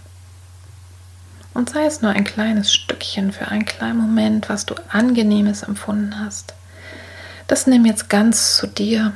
Und 1.52 1.70
sei 1.70 1.86
es 1.86 2.02
nur 2.02 2.10
ein 2.10 2.24
kleines 2.24 2.72
Stückchen 2.72 3.32
für 3.32 3.48
einen 3.48 3.64
kleinen 3.64 3.98
Moment, 3.98 4.48
was 4.48 4.66
du 4.66 4.74
angenehmes 4.88 5.62
empfunden 5.62 6.18
hast. 6.18 6.54
Das 7.46 7.66
nimm 7.66 7.86
jetzt 7.86 8.08
ganz 8.08 8.56
zu 8.56 8.66
dir, 8.66 9.12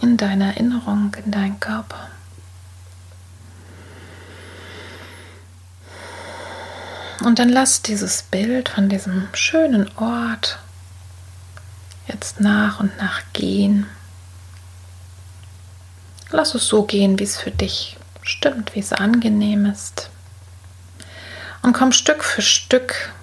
in 0.00 0.16
deine 0.16 0.54
Erinnerung, 0.54 1.16
in 1.24 1.30
deinen 1.30 1.58
Körper. 1.60 2.08
Und 7.24 7.38
dann 7.38 7.48
lass 7.48 7.80
dieses 7.80 8.22
Bild 8.22 8.68
von 8.68 8.90
diesem 8.90 9.28
schönen 9.32 9.90
Ort 9.96 10.58
jetzt 12.06 12.38
nach 12.38 12.80
und 12.80 12.94
nach 12.98 13.22
gehen. 13.32 13.86
Lass 16.30 16.54
es 16.54 16.66
so 16.68 16.82
gehen, 16.82 17.18
wie 17.18 17.24
es 17.24 17.38
für 17.38 17.50
dich 17.50 17.96
stimmt, 18.20 18.74
wie 18.74 18.80
es 18.80 18.92
angenehm 18.92 19.64
ist. 19.64 20.10
Und 21.62 21.72
komm 21.72 21.92
Stück 21.92 22.22
für 22.22 22.42
Stück 22.42 23.14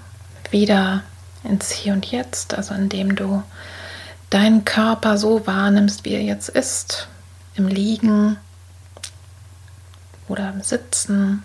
wieder 0.50 1.04
ins 1.44 1.70
Hier 1.70 1.94
und 1.94 2.08
Jetzt, 2.08 2.56
also 2.56 2.74
indem 2.74 3.16
du 3.16 3.44
deinen 4.32 4.66
Körper 4.66 5.20
so 5.20 5.46
wahrnimmst, 5.46 6.06
wie 6.06 6.14
er 6.14 6.24
jetzt 6.24 6.50
ist, 6.50 7.08
im 7.54 7.68
Liegen 7.68 8.38
oder 10.28 10.50
im 10.50 10.64
Sitzen, 10.64 11.44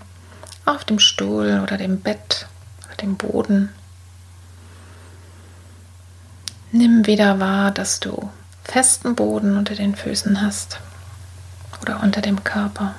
auf 0.67 0.85
dem 0.85 0.99
Stuhl 0.99 1.61
oder 1.63 1.79
dem 1.79 2.01
Bett 2.01 2.47
oder 2.85 2.97
dem 2.97 3.17
Boden. 3.17 3.71
Nimm 6.73 7.07
wieder 7.07 7.41
wahr, 7.41 7.71
dass 7.71 8.01
du 8.01 8.31
festen 8.65 9.15
Boden 9.15 9.57
unter 9.57 9.75
den 9.75 9.95
Füßen 9.95 10.43
hast 10.43 10.81
oder 11.81 12.03
unter 12.03 12.21
dem 12.21 12.45
Körper. 12.45 12.95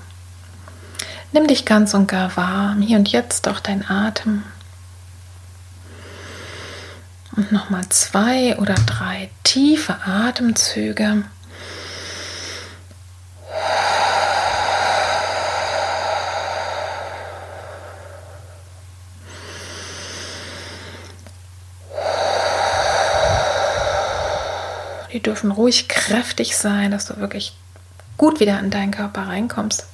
Nimm 1.34 1.48
dich 1.48 1.66
ganz 1.66 1.94
und 1.94 2.08
gar 2.08 2.36
wahr, 2.38 2.76
hier 2.80 2.98
und 2.98 3.10
jetzt 3.10 3.48
auch 3.48 3.60
dein 3.60 3.88
Atem. 3.88 4.44
Und 7.36 7.52
nochmal 7.52 7.88
zwei 7.90 8.58
oder 8.58 8.74
drei 8.74 9.30
tiefe 9.44 9.96
Atemzüge. 10.06 11.24
Die 25.18 25.24
dürfen 25.24 25.50
ruhig 25.50 25.88
kräftig 25.88 26.56
sein, 26.56 26.92
dass 26.92 27.08
du 27.08 27.18
wirklich 27.18 27.58
gut 28.18 28.40
wieder 28.40 28.60
in 28.60 28.70
deinen 28.70 28.92
Körper 28.92 29.24
reinkommst. 29.24 29.88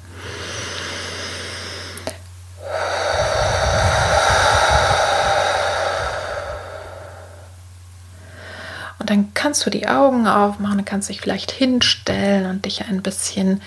Und 8.99 9.09
dann 9.09 9.33
kannst 9.33 9.65
du 9.65 9.69
die 9.69 9.87
Augen 9.87 10.27
aufmachen, 10.27 10.83
kannst 10.83 11.07
dich 11.07 11.21
vielleicht 11.21 11.51
hinstellen 11.51 12.45
und 12.49 12.65
dich 12.65 12.83
ein 12.83 13.01
bisschen 13.01 13.61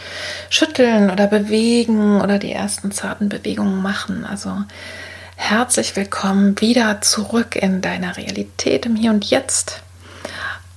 schütteln 0.50 1.08
oder 1.10 1.26
bewegen 1.26 2.20
oder 2.20 2.38
die 2.38 2.52
ersten 2.52 2.92
zarten 2.92 3.30
Bewegungen 3.30 3.80
machen. 3.80 4.26
Also 4.26 4.58
herzlich 5.36 5.96
willkommen 5.96 6.60
wieder 6.60 7.00
zurück 7.00 7.56
in 7.56 7.80
deiner 7.80 8.18
Realität 8.18 8.84
im 8.84 8.94
Hier 8.94 9.10
und 9.10 9.24
Jetzt 9.24 9.80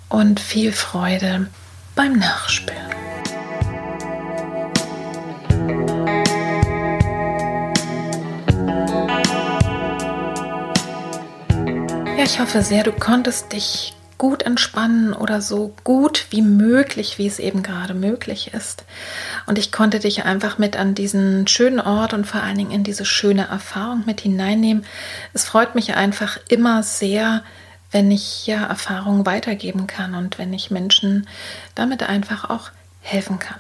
und 0.10 0.40
viel 0.40 0.72
Freude 0.72 1.48
beim 1.96 2.14
Nachspüren. 2.18 2.78
Ja, 12.18 12.26
ich 12.26 12.40
hoffe 12.40 12.64
sehr, 12.64 12.84
du 12.84 12.92
konntest 12.92 13.54
dich 13.54 13.94
gut 14.18 14.44
entspannen 14.44 15.14
oder 15.14 15.42
so 15.42 15.74
gut 15.86 16.26
wie 16.32 16.42
möglich, 16.42 17.18
wie 17.18 17.28
es 17.28 17.40
eben 17.40 17.64
gerade 17.64 17.94
möglich 17.94 18.54
ist. 18.54 18.84
Und 19.46 19.58
ich 19.58 19.72
konnte 19.72 20.00
dich 20.00 20.26
einfach 20.26 20.58
mit 20.58 20.76
an 20.76 20.94
diesen 20.94 21.48
schönen 21.48 21.80
Ort 21.80 22.14
und 22.14 22.28
vor 22.28 22.44
allen 22.44 22.58
Dingen 22.58 22.72
in 22.72 22.84
diese 22.84 23.06
schöne 23.06 23.48
Erfahrung 23.48 24.04
mit 24.06 24.20
hineinnehmen. 24.20 24.84
Es 25.34 25.46
freut 25.46 25.74
mich 25.74 25.96
einfach 25.96 26.38
immer 26.50 26.84
sehr, 26.84 27.44
wenn 27.92 28.12
ich 28.12 28.48
ja 28.48 28.66
Erfahrungen 28.66 29.26
weitergeben 29.26 29.88
kann 29.88 30.16
und 30.16 30.38
wenn 30.38 30.54
ich 30.54 30.72
Menschen 30.72 31.28
damit 31.76 32.04
einfach 32.04 32.50
auch 32.50 32.70
helfen 33.02 33.40
kann. 33.40 33.60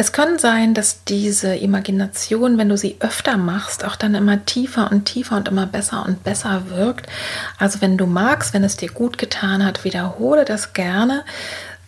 Es 0.00 0.12
kann 0.12 0.38
sein, 0.38 0.72
dass 0.72 1.04
diese 1.04 1.54
Imagination, 1.56 2.56
wenn 2.56 2.70
du 2.70 2.76
sie 2.78 2.96
öfter 3.00 3.36
machst, 3.36 3.84
auch 3.84 3.96
dann 3.96 4.14
immer 4.14 4.46
tiefer 4.46 4.90
und 4.90 5.04
tiefer 5.04 5.36
und 5.36 5.48
immer 5.48 5.66
besser 5.66 6.06
und 6.06 6.24
besser 6.24 6.70
wirkt. 6.70 7.06
Also 7.58 7.82
wenn 7.82 7.98
du 7.98 8.06
magst, 8.06 8.54
wenn 8.54 8.64
es 8.64 8.78
dir 8.78 8.90
gut 8.90 9.18
getan 9.18 9.62
hat, 9.62 9.84
wiederhole 9.84 10.46
das 10.46 10.72
gerne, 10.72 11.22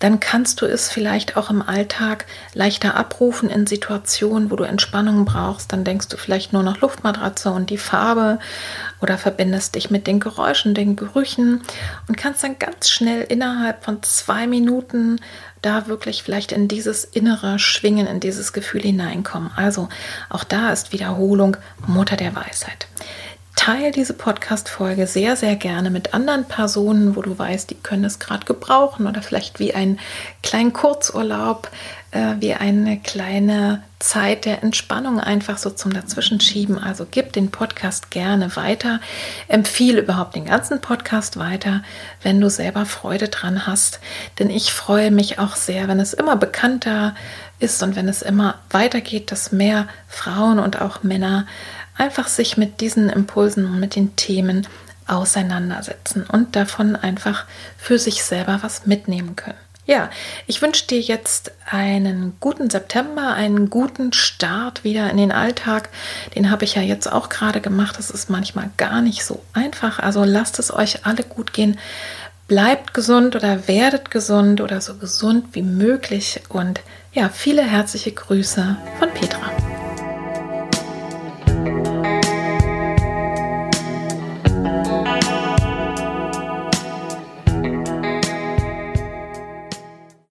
dann 0.03 0.19
kannst 0.19 0.61
du 0.61 0.67
es 0.67 0.91
vielleicht 0.91 1.37
auch 1.37 1.49
im 1.49 1.63
Alltag 1.63 2.27
leichter 2.55 2.97
abrufen 2.97 3.49
in 3.49 3.69
Situationen, 3.69 4.51
wo 4.51 4.57
du 4.57 4.65
Entspannung 4.65 5.25
brauchst. 5.25 5.73
Dann 5.73 5.85
denkst 5.85 6.09
du 6.09 6.17
vielleicht 6.17 6.53
nur 6.53 6.65
noch 6.65 6.81
Luftmatratze 6.81 7.53
und 7.53 7.71
die 7.71 7.79
Farbe 7.79 8.41
oder 9.01 9.17
verbindest 9.17 9.77
dich 9.77 9.93
mit 9.93 10.09
den 10.09 10.19
Geräuschen, 10.19 10.75
den 10.75 10.97
Gerüchen 10.97 11.63
und 12.09 12.17
kannst 12.17 12.43
dann 12.43 12.59
ganz 12.59 12.91
schnell 12.91 13.23
innerhalb 13.23 13.85
von 13.85 14.03
zwei 14.03 14.49
Minuten 14.49 15.21
da 15.63 15.87
wirklich 15.87 16.25
vielleicht 16.25 16.51
in 16.51 16.67
dieses 16.67 17.05
innere 17.05 17.61
Schwingen, 17.61 18.09
in 18.09 18.19
dieses 18.19 18.53
Gefühl 18.53 18.83
hineinkommen. 18.83 19.53
Also 19.55 19.89
auch 20.29 20.43
da 20.43 20.73
ist 20.73 20.93
Wiederholung 20.93 21.57
Mutter 21.87 22.17
der 22.17 22.35
Weisheit. 22.35 22.89
Teil 23.55 23.93
diese 23.93 24.15
Podcast-Folge 24.15 25.07
sehr, 25.07 25.37
sehr 25.37 25.57
gerne 25.57 25.91
mit 25.91 26.15
anderen 26.15 26.47
Personen, 26.47 27.17
wo 27.17 27.23
du 27.23 27.39
weißt, 27.39 27.71
die 27.71 27.75
können 27.75 28.05
es 28.05 28.19
gerade 28.19 28.47
gebrauchen 28.47 29.07
oder 29.07 29.23
vielleicht 29.23 29.61
wie 29.61 29.75
einen 29.75 30.01
kleinen 30.43 30.73
Kurzurlaub, 30.73 31.71
äh, 32.13 32.35
wie 32.41 32.55
eine 32.55 32.99
kleine 32.99 33.83
Zeit 33.99 34.47
der 34.47 34.63
Entspannung 34.63 35.21
einfach 35.21 35.59
so 35.59 35.71
zum 35.71 35.93
Dazwischenschieben. 35.93 36.79
Also 36.79 37.07
gib 37.09 37.35
den 37.35 37.51
Podcast 37.51 38.11
gerne 38.11 38.57
weiter. 38.57 39.01
Empfehle 39.49 40.01
überhaupt 40.01 40.35
den 40.35 40.47
ganzen 40.47 40.81
Podcast 40.81 41.39
weiter, 41.39 41.83
wenn 42.23 42.41
du 42.41 42.51
selber 42.51 42.87
Freude 42.87 43.29
dran 43.29 43.67
hast. 43.67 44.01
Denn 44.39 44.51
ich 44.51 44.73
freue 44.73 45.11
mich 45.11 45.39
auch 45.39 45.57
sehr, 45.57 45.89
wenn 45.89 46.01
es 46.01 46.15
immer 46.15 46.37
bekannter 46.37 47.15
ist 47.61 47.83
und 47.83 47.95
wenn 47.97 48.09
es 48.09 48.23
immer 48.23 48.57
weitergeht, 48.71 49.31
dass 49.31 49.53
mehr 49.53 49.87
Frauen 50.09 50.59
und 50.59 50.81
auch 50.81 51.03
Männer 51.05 51.47
einfach 51.97 52.29
sich 52.29 52.57
mit 52.57 52.81
diesen 52.81 53.09
Impulsen 53.09 53.67
und 53.67 53.81
mit 53.81 53.97
den 53.97 54.17
Themen 54.17 54.67
auseinandersetzen 55.07 56.25
und 56.31 56.57
davon 56.57 56.97
einfach 56.97 57.45
für 57.77 57.99
sich 57.99 58.23
selber 58.23 58.61
was 58.63 58.87
mitnehmen 58.87 59.37
können. 59.37 59.59
Ja, 59.85 60.11
ich 60.47 60.63
wünsche 60.63 60.87
dir 60.87 61.01
jetzt 61.01 61.51
einen 61.69 62.35
guten 62.39 62.71
September, 62.71 63.35
einen 63.35 63.69
guten 63.69 64.13
Start 64.13 64.85
wieder 64.85 65.11
in 65.11 65.17
den 65.17 65.33
Alltag. 65.33 65.89
Den 66.37 66.53
habe 66.53 66.65
ich 66.65 66.77
ja 66.77 66.83
jetzt 66.83 67.11
auch 67.11 67.29
gerade 67.29 67.61
gemacht. 67.61 67.99
Das 67.99 68.09
ist 68.09 68.31
manchmal 68.31 68.71
gar 68.77 69.03
nicht 69.03 69.25
so 69.25 69.43
einfach. 69.53 69.99
Also 69.99 70.23
lasst 70.23 70.61
es 70.61 70.73
euch 70.73 71.05
alle 71.05 71.25
gut 71.25 71.53
gehen. 71.53 71.79
Bleibt 72.47 72.95
gesund 72.95 73.35
oder 73.35 73.67
werdet 73.67 74.13
gesund 74.13 74.61
oder 74.61 74.81
so 74.81 74.95
gesund 74.95 75.47
wie 75.53 75.63
möglich. 75.63 76.41
Und 76.49 76.81
ja, 77.13 77.29
viele 77.29 77.63
herzliche 77.63 78.13
Grüße 78.13 78.77
von 79.01 79.11
Petra. 79.11 79.51